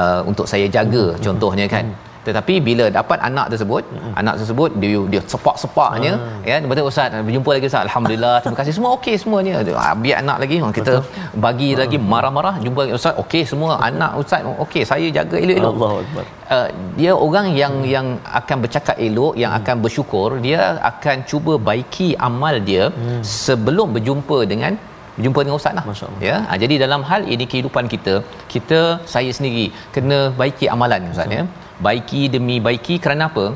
uh, 0.00 0.20
untuk 0.32 0.46
saya 0.52 0.68
jaga 0.76 1.04
uh-huh. 1.06 1.24
contohnya 1.28 1.68
kan 1.76 1.86
tetapi 2.28 2.54
bila 2.68 2.84
dapat 2.98 3.18
anak 3.28 3.46
tersebut 3.52 3.82
mm-hmm. 3.88 4.12
anak 4.20 4.34
tersebut 4.40 4.70
dia 4.82 5.00
dia 5.12 5.22
sepak-sepaknya 5.32 6.12
mm. 6.16 6.40
ya 6.48 6.56
betul 6.70 6.90
ustaz 6.90 7.16
berjumpa 7.28 7.50
lagi 7.56 7.66
ustaz 7.70 7.84
alhamdulillah 7.88 8.34
terima 8.42 8.58
kasih 8.60 8.74
semua 8.78 8.90
okey 8.98 9.14
semuanya 9.22 9.54
ah, 9.84 9.94
biar 10.02 10.16
anak 10.24 10.36
lagi 10.42 10.56
kita 10.78 10.94
betul. 10.96 11.40
bagi 11.46 11.70
mm. 11.72 11.78
lagi 11.82 11.98
marah-marah 12.12 12.54
jumpa 12.64 12.82
ustaz 12.98 13.22
okey 13.24 13.42
semua 13.52 13.72
anak 13.88 14.12
ustaz 14.22 14.50
okey 14.66 14.84
saya 14.92 15.08
jaga 15.18 15.36
elok-elok 15.44 15.74
Allahuakbar 15.74 16.24
uh, 16.56 16.68
dia 17.00 17.12
orang 17.26 17.48
yang 17.62 17.74
mm. 17.80 17.88
yang 17.94 18.06
akan 18.40 18.56
bercakap 18.64 18.96
elok 19.08 19.34
yang 19.42 19.52
mm. 19.54 19.58
akan 19.60 19.76
bersyukur 19.86 20.28
dia 20.46 20.62
akan 20.90 21.16
cuba 21.30 21.54
baiki 21.70 22.10
amal 22.28 22.56
dia 22.70 22.86
mm. 22.90 23.20
sebelum 23.38 23.90
berjumpa 23.96 24.38
dengan 24.52 24.74
jumpa 25.24 25.40
dengan 25.44 25.58
ustaz 25.60 25.78
lah 25.78 25.84
ya 26.28 26.36
ha, 26.48 26.58
jadi 26.62 26.74
dalam 26.84 27.02
hal 27.10 27.22
ini 27.34 27.44
kehidupan 27.52 27.86
kita 27.94 28.14
kita 28.52 28.80
saya 29.14 29.30
sendiri 29.38 29.64
kena 29.94 30.18
baiki 30.40 30.68
amalan 30.74 31.10
ustaz 31.14 31.36
ya 31.38 31.44
baiki 31.86 32.22
demi 32.34 32.58
baiki 32.66 32.96
kerana 33.04 33.24
apa? 33.30 33.46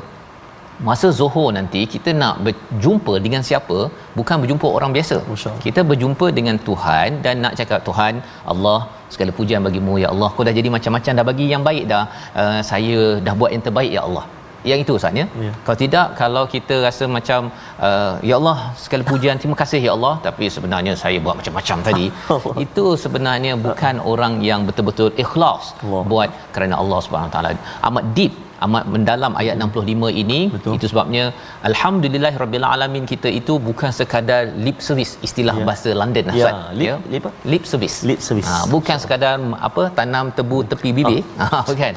Masa 0.87 1.07
zuhur 1.17 1.49
nanti 1.57 1.81
kita 1.93 2.11
nak 2.21 2.35
berjumpa 2.45 3.13
dengan 3.25 3.41
siapa? 3.49 3.77
Bukan 4.19 4.37
berjumpa 4.43 4.67
orang 4.77 4.91
biasa. 4.97 5.17
Kita 5.65 5.81
berjumpa 5.89 6.27
dengan 6.37 6.57
Tuhan 6.67 7.21
dan 7.25 7.35
nak 7.45 7.53
cakap 7.59 7.79
Tuhan 7.89 8.13
Allah 8.53 8.79
segala 9.13 9.31
pujian 9.39 9.61
bagimu 9.67 9.95
ya 10.03 10.09
Allah. 10.13 10.29
Kau 10.35 10.45
dah 10.47 10.55
jadi 10.59 10.69
macam-macam 10.75 11.11
dah 11.19 11.25
bagi 11.31 11.47
yang 11.53 11.63
baik 11.69 11.85
dah. 11.93 12.05
Uh, 12.41 12.59
saya 12.71 12.97
dah 13.27 13.35
buat 13.41 13.51
yang 13.55 13.65
terbaik 13.67 13.93
ya 13.97 14.03
Allah 14.09 14.25
yang 14.71 14.79
itu 14.83 14.93
Ustaz 14.99 15.19
ya. 15.21 15.25
Kalau 15.65 15.77
tidak 15.83 16.07
kalau 16.21 16.43
kita 16.53 16.75
rasa 16.85 17.05
macam 17.17 17.51
uh, 17.87 18.13
ya 18.29 18.35
Allah 18.39 18.57
sekali 18.83 19.03
pujian 19.11 19.41
terima 19.41 19.57
kasih 19.61 19.81
ya 19.87 19.91
Allah 19.97 20.13
tapi 20.27 20.47
sebenarnya 20.55 20.93
saya 21.03 21.19
buat 21.25 21.35
macam-macam 21.39 21.77
tadi 21.89 22.05
itu 22.65 22.85
sebenarnya 23.03 23.53
bukan 23.67 23.97
orang 24.13 24.35
yang 24.49 24.61
betul-betul 24.69 25.09
ikhlas 25.25 25.65
Allah. 25.75 26.03
buat 26.13 26.29
kerana 26.55 26.77
Allah 26.83 26.99
Subhanahu 27.05 27.33
taala. 27.35 27.51
Amat 27.89 28.05
deep 28.17 28.33
amat 28.65 28.83
mendalam 28.93 29.33
ayat 29.41 29.55
65 29.65 30.21
ini 30.23 30.39
Betul. 30.55 30.73
itu 30.77 30.85
sebabnya 30.91 31.23
alhamdulillah 31.69 32.33
rabbil 32.43 32.67
alamin 32.73 33.05
kita 33.11 33.29
itu 33.39 33.53
bukan 33.67 33.91
sekadar 33.99 34.41
lip 34.65 34.77
service 34.87 35.13
istilah 35.27 35.55
ya. 35.59 35.65
bahasa 35.69 35.89
London 36.01 36.25
ya. 36.41 36.51
Lip, 36.79 36.87
ya 36.89 36.95
lip, 37.13 37.25
lip 37.53 37.63
service 37.71 37.97
lip 38.09 38.21
service 38.27 38.51
ha, 38.51 38.65
bukan 38.75 38.97
sekadar 39.03 39.35
apa 39.69 39.85
tanam 39.99 40.27
tebu 40.37 40.59
tepi 40.73 40.91
bibir 40.99 41.21
oh. 41.23 41.47
ha, 41.53 41.61
bukan 41.69 41.93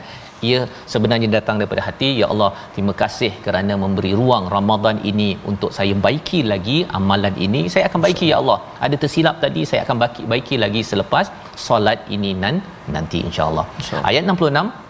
ia 0.51 0.61
sebenarnya 0.93 1.28
datang 1.37 1.57
daripada 1.61 1.82
hati. 1.89 2.11
Ya 2.20 2.26
Allah 2.32 2.51
terima 2.74 2.95
kasih 3.03 3.32
kerana 3.45 3.74
memberi 3.84 4.12
ruang 4.20 4.47
Ramadan 4.57 4.99
ini 5.11 5.28
untuk 5.51 5.72
saya 5.78 5.97
baiki 6.07 6.41
lagi 6.53 6.78
amalan 7.01 7.37
ini. 7.49 7.62
Saya 7.74 7.84
akan 7.91 8.01
baiki 8.07 8.28
ya 8.32 8.39
Allah. 8.43 8.59
Ada 8.87 8.99
tersilap 9.05 9.39
tadi 9.45 9.62
saya 9.70 9.82
akan 9.87 9.99
baiki 10.05 10.24
baiki 10.32 10.57
lagi 10.64 10.82
selepas 10.93 11.28
solat 11.66 12.01
ini 12.16 12.32
nan 12.43 12.59
nanti 12.97 13.20
insyaallah. 13.28 13.66
Insya 13.80 14.03
ayat 14.11 14.24
66 14.34 14.84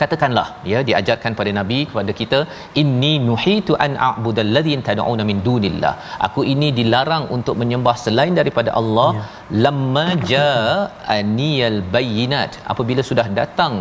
katakanlah 0.00 0.46
ya 0.72 0.78
diajarkan 0.88 1.32
pada 1.38 1.50
nabi 1.58 1.78
kepada 1.90 2.12
kita 2.20 2.38
inni 2.82 3.12
nuhitu 3.28 3.72
an 3.84 3.92
a'budal 4.08 4.50
ladzina 4.56 4.84
tad'una 4.88 5.24
min 5.30 5.38
dunillah. 5.48 5.94
Aku 6.26 6.42
ini 6.52 6.68
dilarang 6.78 7.24
untuk 7.36 7.56
menyembah 7.62 7.96
selain 8.04 8.34
daripada 8.40 8.72
Allah. 8.80 9.10
Ya. 9.18 9.24
lamma 9.64 10.06
ja'aniyal 10.32 11.78
bayyinat. 11.94 12.52
Apabila 12.72 13.02
sudah 13.10 13.26
datang 13.40 13.74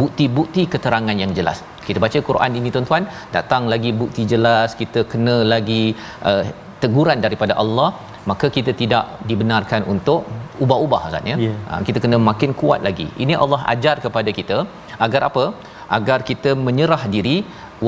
bukti-bukti 0.00 0.62
keterangan 0.74 1.16
yang 1.22 1.32
jelas. 1.38 1.58
Kita 1.86 1.98
baca 2.04 2.18
Quran 2.28 2.58
ini 2.60 2.68
tuan-tuan, 2.74 3.04
datang 3.36 3.64
lagi 3.72 3.90
bukti 4.02 4.24
jelas, 4.32 4.76
kita 4.80 5.02
kena 5.12 5.36
lagi 5.54 5.82
uh, 6.30 6.42
teguran 6.82 7.20
daripada 7.26 7.54
Allah, 7.62 7.88
maka 8.30 8.48
kita 8.56 8.74
tidak 8.82 9.04
dibenarkan 9.30 9.82
untuk 9.94 10.22
ubah-ubah 10.64 11.02
Ustaz 11.08 11.30
ya. 11.32 11.36
Yeah. 11.46 11.56
Uh, 11.70 11.80
kita 11.88 11.98
kena 12.04 12.18
makin 12.30 12.52
kuat 12.62 12.82
lagi. 12.88 13.08
Ini 13.24 13.34
Allah 13.44 13.60
ajar 13.74 13.96
kepada 14.06 14.32
kita 14.38 14.58
agar 15.06 15.22
apa? 15.30 15.44
Agar 15.98 16.18
kita 16.30 16.50
menyerah 16.66 17.02
diri 17.14 17.36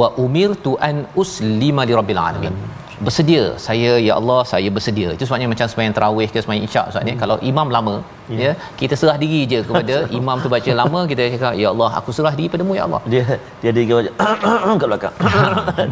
wa 0.01 0.09
umirtu 0.25 0.73
an 0.89 0.97
uslima 1.23 1.85
li 1.89 1.95
rabbil 2.01 2.23
alamin. 2.27 2.55
Hmm 2.57 2.81
bersedia 3.07 3.45
saya 3.67 3.93
ya 4.07 4.15
Allah 4.21 4.41
saya 4.53 4.69
bersedia 4.77 5.11
itu 5.17 5.25
sebabnya 5.29 5.49
macam 5.53 5.69
sembahyang 5.73 5.95
tarawih 5.99 6.29
ke 6.33 6.39
sembahyang 6.45 6.67
isyak 6.69 6.91
Ustaz 6.91 7.05
ni 7.09 7.13
hmm. 7.15 7.21
kalau 7.23 7.37
imam 7.51 7.69
lama 7.77 7.95
yeah. 8.33 8.55
ya. 8.57 8.75
kita 8.81 8.95
serah 9.01 9.17
diri 9.23 9.41
je 9.53 9.59
kepada 9.69 9.97
imam 10.19 10.37
tu 10.45 10.49
baca 10.55 10.71
lama 10.81 11.01
kita 11.11 11.23
cakap 11.35 11.55
ya 11.63 11.69
Allah 11.75 11.91
aku 12.01 12.11
serah 12.17 12.35
diri 12.39 12.49
padamu 12.55 12.75
ya 12.79 12.85
Allah. 12.89 13.03
Dia 13.13 13.25
dia 13.63 13.71
dia 13.77 13.85
baca 13.91 14.79
kat 14.81 14.89
belakang. 14.91 15.15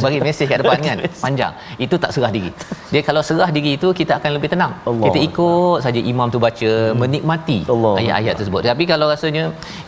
Bagi 0.05 0.19
mesej 0.27 0.47
kat 0.51 0.59
depan 0.63 0.81
kan 0.89 0.99
panjang. 1.25 1.53
Itu 1.85 1.95
tak 2.03 2.11
serah 2.17 2.33
diri. 2.37 2.51
Dia 2.93 3.03
kalau 3.09 3.23
serah 3.29 3.51
diri 3.57 3.73
itu 3.79 3.89
kita 4.01 4.13
akan 4.19 4.31
lebih 4.37 4.51
tenang. 4.55 4.73
Allah. 4.89 5.05
kita 5.07 5.19
ikut 5.29 5.79
saja 5.85 6.01
imam 6.13 6.29
tu 6.35 6.39
baca 6.47 6.71
hmm. 6.71 6.97
menikmati 7.01 7.59
Allah. 7.75 7.95
ayat-ayat 8.01 8.35
tersebut. 8.41 8.61
Tapi 8.71 8.85
kalau 8.93 9.07
rasanya 9.13 9.45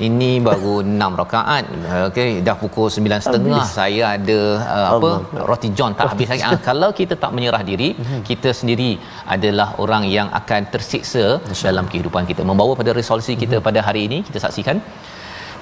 ini 0.09 0.31
baru 0.49 0.75
6 0.91 1.21
rakaat 1.21 1.65
okey 2.09 2.31
dah 2.47 2.57
pukul 2.63 2.89
9.30 2.97 3.79
saya 3.79 4.05
ada 4.17 4.39
uh, 4.77 4.89
apa 4.95 5.11
roti 5.51 5.69
john 5.79 5.93
tak 5.99 6.13
habis 6.13 6.29
lagi. 6.33 6.45
Ah, 6.49 6.61
kalau 6.69 6.91
kita 7.01 7.15
tak 7.23 7.33
menyerah 7.37 7.63
diri 7.71 7.89
mm-hmm. 7.95 8.21
kita 8.31 8.51
sendiri 8.61 8.91
adalah 9.35 9.69
orang 9.83 10.05
yang 10.17 10.29
akan 10.41 10.61
tersiksa 10.75 11.25
dalam 11.67 11.87
kehidupan 11.93 12.25
kita 12.31 12.39
membawa 12.51 12.74
pada 12.80 12.93
resolusi 13.01 13.34
kita 13.43 13.57
mm-hmm. 13.57 13.68
pada 13.68 13.80
hari 13.88 14.03
ini 14.09 14.18
kita 14.28 14.38
saksikan 14.45 14.78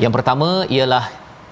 yang 0.04 0.12
pertama 0.16 0.48
ialah 0.76 1.04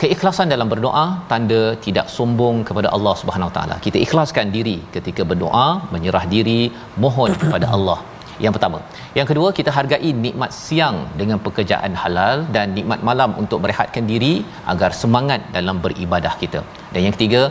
keikhlasan 0.03 0.49
dalam 0.55 0.69
berdoa 0.73 1.07
tanda 1.31 1.63
tidak 1.87 2.09
sombong 2.17 2.57
kepada 2.69 2.89
Allah 2.97 3.15
Subhanahu 3.23 3.53
taala 3.57 3.79
kita 3.87 3.99
ikhlaskan 4.07 4.53
diri 4.57 4.79
ketika 4.97 5.25
berdoa 5.31 5.69
menyerah 5.95 6.25
diri 6.35 6.61
mohon 7.05 7.33
kepada 7.45 7.69
Allah 7.79 7.99
yang 8.45 8.53
pertama. 8.57 8.79
Yang 9.19 9.27
kedua, 9.31 9.49
kita 9.59 9.71
hargai 9.77 10.11
nikmat 10.25 10.51
siang 10.63 10.97
dengan 11.21 11.39
pekerjaan 11.47 11.93
halal 12.03 12.45
dan 12.57 12.77
nikmat 12.79 13.01
malam 13.09 13.31
untuk 13.43 13.59
merehatkan 13.65 14.05
diri 14.13 14.35
agar 14.73 14.91
semangat 15.03 15.41
dalam 15.57 15.79
beribadah 15.85 16.35
kita. 16.43 16.61
Dan 16.93 17.01
yang 17.07 17.15
ketiga, 17.17 17.43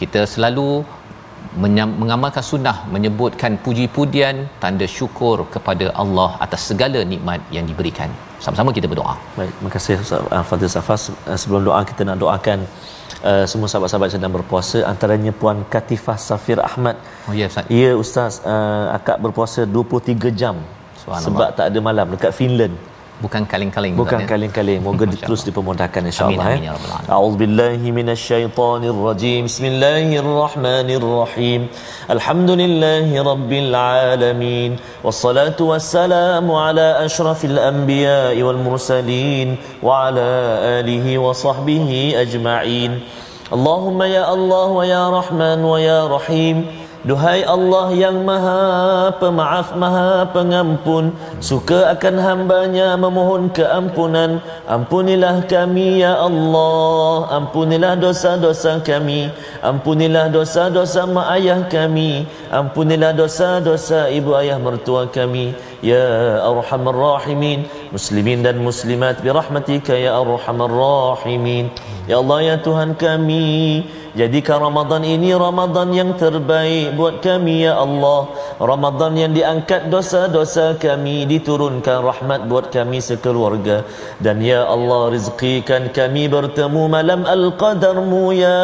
kita 0.00 0.22
selalu 0.34 0.68
mengamalkan 2.00 2.44
sunnah 2.50 2.76
menyebutkan 2.94 3.52
puji-pujian 3.64 4.36
tanda 4.62 4.86
syukur 4.96 5.36
kepada 5.54 5.86
Allah 6.02 6.30
atas 6.44 6.62
segala 6.70 7.00
nikmat 7.12 7.40
yang 7.56 7.64
diberikan. 7.70 8.10
Sama-sama 8.44 8.70
kita 8.76 8.86
berdoa. 8.92 9.14
Baik, 9.38 9.52
terima 9.56 9.70
kasih 9.74 9.94
Ustaz 10.04 10.46
Fadil 10.50 10.72
Safas. 10.76 11.02
Uh, 11.30 11.38
sebelum 11.40 11.62
doa 11.68 11.80
kita 11.90 12.02
nak 12.08 12.18
doakan 12.22 12.58
uh, 13.30 13.44
semua 13.50 13.68
sahabat-sahabat 13.72 14.14
sedang 14.14 14.34
berpuasa 14.38 14.78
antaranya 14.92 15.32
puan 15.42 15.60
Katifah 15.74 16.18
Safir 16.28 16.58
Ahmad. 16.70 16.96
Oh 17.28 17.34
ya 17.40 17.46
Ustaz. 17.52 17.66
Ya 17.80 17.90
Ustaz, 18.04 18.32
uh, 18.54 18.86
akak 18.98 19.18
berpuasa 19.24 19.62
23 19.68 20.40
jam. 20.42 20.58
Sebab 21.26 21.48
tak 21.58 21.66
ada 21.70 21.78
malam 21.82 22.06
dekat 22.14 22.30
Finland 22.40 22.74
bukan 23.20 23.42
kaling-kaling 23.52 23.92
bukan 23.98 24.20
ya? 24.24 24.28
kaling-kaling 24.32 24.80
moga 24.82 25.04
terus 25.10 25.42
dipermudahkan 25.46 26.02
insyaallah 26.10 26.46
amin, 26.56 26.70
amin, 26.70 26.70
ya 26.70 26.74
a'udzubillahi 27.16 27.86
minasyaitonirrajim. 27.98 29.42
Bismillahirrahmanirrahim. 29.50 31.60
Alhamdulillahi 32.08 33.14
rabbil 33.30 33.74
alamin. 33.74 34.70
Wassalatu 35.06 35.62
wassalamu 35.72 36.52
ala 36.58 36.86
asyrafil 37.06 37.58
anbiya'i 37.58 38.40
wal 38.46 38.60
mursalin 38.66 39.48
wa 39.82 39.90
ala 40.08 40.30
alihi 40.80 41.18
wa 41.18 41.34
sahbihi 41.34 42.14
ajma'in. 42.24 42.92
Allahumma 43.52 44.04
ya 44.08 44.24
Allah 44.34 44.66
wa 44.78 44.82
ya 44.94 45.04
Rahman 45.12 45.58
wa 45.60 45.76
ya 45.76 46.00
Rahim 46.08 46.56
Duhai 47.02 47.42
Allah 47.42 47.90
yang 47.98 48.22
maha 48.22 49.10
pemaaf 49.18 49.74
maha 49.74 50.22
pengampun 50.30 51.10
Suka 51.42 51.90
akan 51.98 52.14
hambanya 52.22 52.94
memohon 52.94 53.50
keampunan. 53.50 54.38
Ampunilah 54.70 55.42
kami 55.50 56.06
ya 56.06 56.14
Allah. 56.14 57.26
Ampunilah 57.42 57.98
dosa-dosa 57.98 58.78
kami. 58.86 59.34
Ampunilah 59.58 60.30
dosa-dosa 60.30 61.02
mak 61.10 61.26
ayah 61.42 61.66
kami. 61.66 62.22
Ampunilah 62.54 63.10
dosa-dosa 63.18 64.06
ibu 64.14 64.38
ayah 64.38 64.62
mertua 64.62 65.10
kami. 65.10 65.58
Ya 65.82 66.38
Arhamar 66.46 66.94
Rahimin. 66.94 67.66
Muslimin 67.90 68.46
dan 68.46 68.62
Muslimat 68.62 69.18
Birahmatika 69.18 69.98
ya 69.98 70.14
Arhamar 70.22 70.70
Rahimin. 70.70 71.74
Ya 72.06 72.22
Allah 72.22 72.54
ya 72.54 72.56
Tuhan 72.62 72.94
kami 72.94 73.82
Jadikan 74.12 74.60
Ramadan 74.60 75.08
ini 75.08 75.32
Ramadan 75.32 75.88
yang 75.88 76.12
terbaik 76.20 76.92
buat 77.00 77.24
kami 77.24 77.64
ya 77.64 77.80
Allah. 77.80 78.28
Ramadan 78.60 79.16
yang 79.16 79.32
diangkat 79.32 79.88
dosa-dosa 79.88 80.76
kami 80.76 81.24
Diturunkan 81.24 82.04
rahmat 82.04 82.44
buat 82.44 82.68
kami 82.68 83.00
sekeluarga. 83.00 83.88
Dan 84.20 84.44
ya 84.44 84.68
Allah 84.68 85.16
rizqikan 85.16 85.96
kami 85.96 86.28
bertemu 86.28 86.92
malam 86.92 87.24
Al-Qadarmu 87.24 88.36
ya 88.36 88.60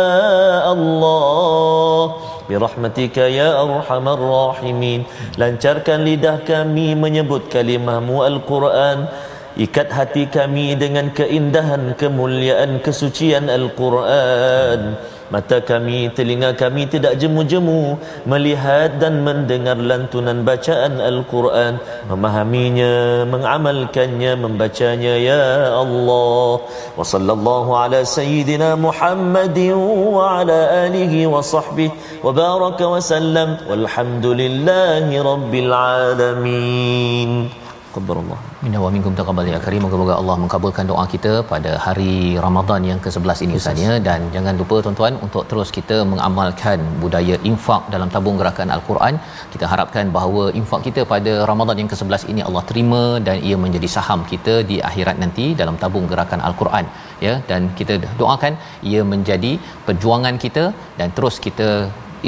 Allah. 0.68 2.20
Birahmatika 2.44 3.24
ya 3.32 3.56
arhamar 3.56 4.20
rahimin. 4.20 5.08
Lancarkan 5.40 6.04
lidah 6.04 6.44
kami 6.44 6.92
menyebut 6.92 7.48
kalimahmu 7.48 8.20
Al-Quran. 8.20 9.08
Ikat 9.56 9.96
hati 9.96 10.28
kami 10.28 10.76
dengan 10.76 11.08
keindahan 11.08 11.96
kemuliaan 11.96 12.84
kesucian 12.84 13.48
Al-Quran 13.48 15.16
mata 15.28 15.60
kami 15.60 16.08
telinga 16.16 16.50
kami 16.56 16.88
tidak 16.88 17.20
jemu-jemu. 17.20 18.00
Melihat 18.24 18.96
dan 19.02 19.20
mendengar 19.26 19.76
lantunan 19.76 20.42
bacaan 20.48 20.98
Al-Quran. 20.98 21.78
Memahaminya 22.10 23.24
mengamalkannya 23.28 24.32
membacanya 24.40 25.14
ya 25.20 25.44
Allah. 25.82 26.64
Wa 26.98 27.04
sallallahu 27.04 27.70
ala 27.76 28.00
sayyidina 28.02 28.74
Muhammadin 28.80 29.76
wa 30.16 30.40
ala 30.40 30.88
alihi 30.88 31.28
wa 31.28 31.44
sahbihi. 31.44 32.24
Wa 32.24 32.32
baraka 32.32 32.84
wa 32.88 33.00
sallam. 33.02 33.60
Walhamdulillahi 33.68 35.20
rabbil 35.20 35.72
alamin. 35.72 37.52
Qabbarallah. 37.92 38.47
Minna 38.62 38.78
wa 38.84 38.88
minkum 38.94 39.12
taqabbal 39.18 39.48
ya 39.50 39.58
karim. 39.64 39.82
Moga-moga 39.84 40.14
Allah 40.20 40.34
mengabulkan 40.44 40.86
doa 40.90 41.02
kita 41.12 41.32
pada 41.50 41.72
hari 41.84 42.14
Ramadan 42.44 42.80
yang 42.88 43.00
ke-11 43.04 43.42
ini 43.44 43.54
Ustaz 43.58 43.82
ya 43.84 43.92
dan 44.06 44.20
jangan 44.34 44.54
lupa 44.60 44.76
tuan-tuan 44.84 45.14
untuk 45.26 45.42
terus 45.50 45.68
kita 45.76 45.96
mengamalkan 46.12 46.80
budaya 47.02 47.36
infak 47.50 47.82
dalam 47.94 48.08
tabung 48.14 48.36
gerakan 48.40 48.74
Al-Quran. 48.76 49.14
Kita 49.52 49.68
harapkan 49.72 50.10
bahawa 50.16 50.44
infak 50.60 50.82
kita 50.88 51.04
pada 51.12 51.34
Ramadan 51.50 51.82
yang 51.82 51.90
ke-11 51.92 52.24
ini 52.34 52.42
Allah 52.48 52.64
terima 52.70 53.02
dan 53.28 53.38
ia 53.50 53.58
menjadi 53.66 53.90
saham 53.96 54.22
kita 54.32 54.56
di 54.72 54.78
akhirat 54.90 55.18
nanti 55.24 55.46
dalam 55.62 55.78
tabung 55.84 56.08
gerakan 56.14 56.42
Al-Quran 56.50 56.86
ya 57.26 57.36
dan 57.52 57.70
kita 57.80 57.96
doakan 58.22 58.56
ia 58.92 59.04
menjadi 59.14 59.54
perjuangan 59.86 60.36
kita 60.46 60.66
dan 60.98 61.10
terus 61.18 61.38
kita 61.48 61.70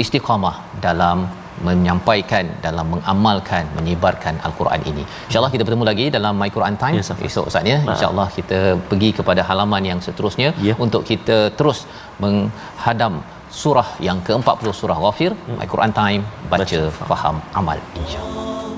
istiqamah 0.03 0.55
dalam 0.87 1.19
menyampaikan 1.67 2.45
dalam 2.65 2.85
mengamalkan 2.93 3.63
menyebarkan 3.77 4.35
al-Quran 4.47 4.81
ini. 4.91 5.03
Insya-Allah 5.27 5.51
kita 5.55 5.63
bertemu 5.67 5.85
lagi 5.91 6.05
dalam 6.17 6.33
My 6.41 6.49
Quran 6.55 6.75
Time 6.81 6.95
Ya, 6.99 7.03
esok 7.29 7.45
Ustaz 7.51 7.63
ya. 7.73 7.77
Insya-Allah 7.93 8.27
kita 8.37 8.59
pergi 8.89 9.09
kepada 9.19 9.41
halaman 9.49 9.83
yang 9.91 9.99
seterusnya 10.07 10.49
Ya. 10.69 10.75
untuk 10.85 11.03
kita 11.11 11.37
terus 11.59 11.79
menghadam 12.23 13.13
surah 13.61 13.89
yang 14.07 14.17
ke-40 14.27 14.67
surah 14.81 14.97
Ghafir. 15.05 15.31
My 15.59 15.67
Quran 15.73 15.91
Time 16.01 16.21
baca, 16.51 16.63
Baca, 16.63 16.81
faham, 17.11 17.35
amal 17.59 17.77
insya-Allah. 18.01 18.70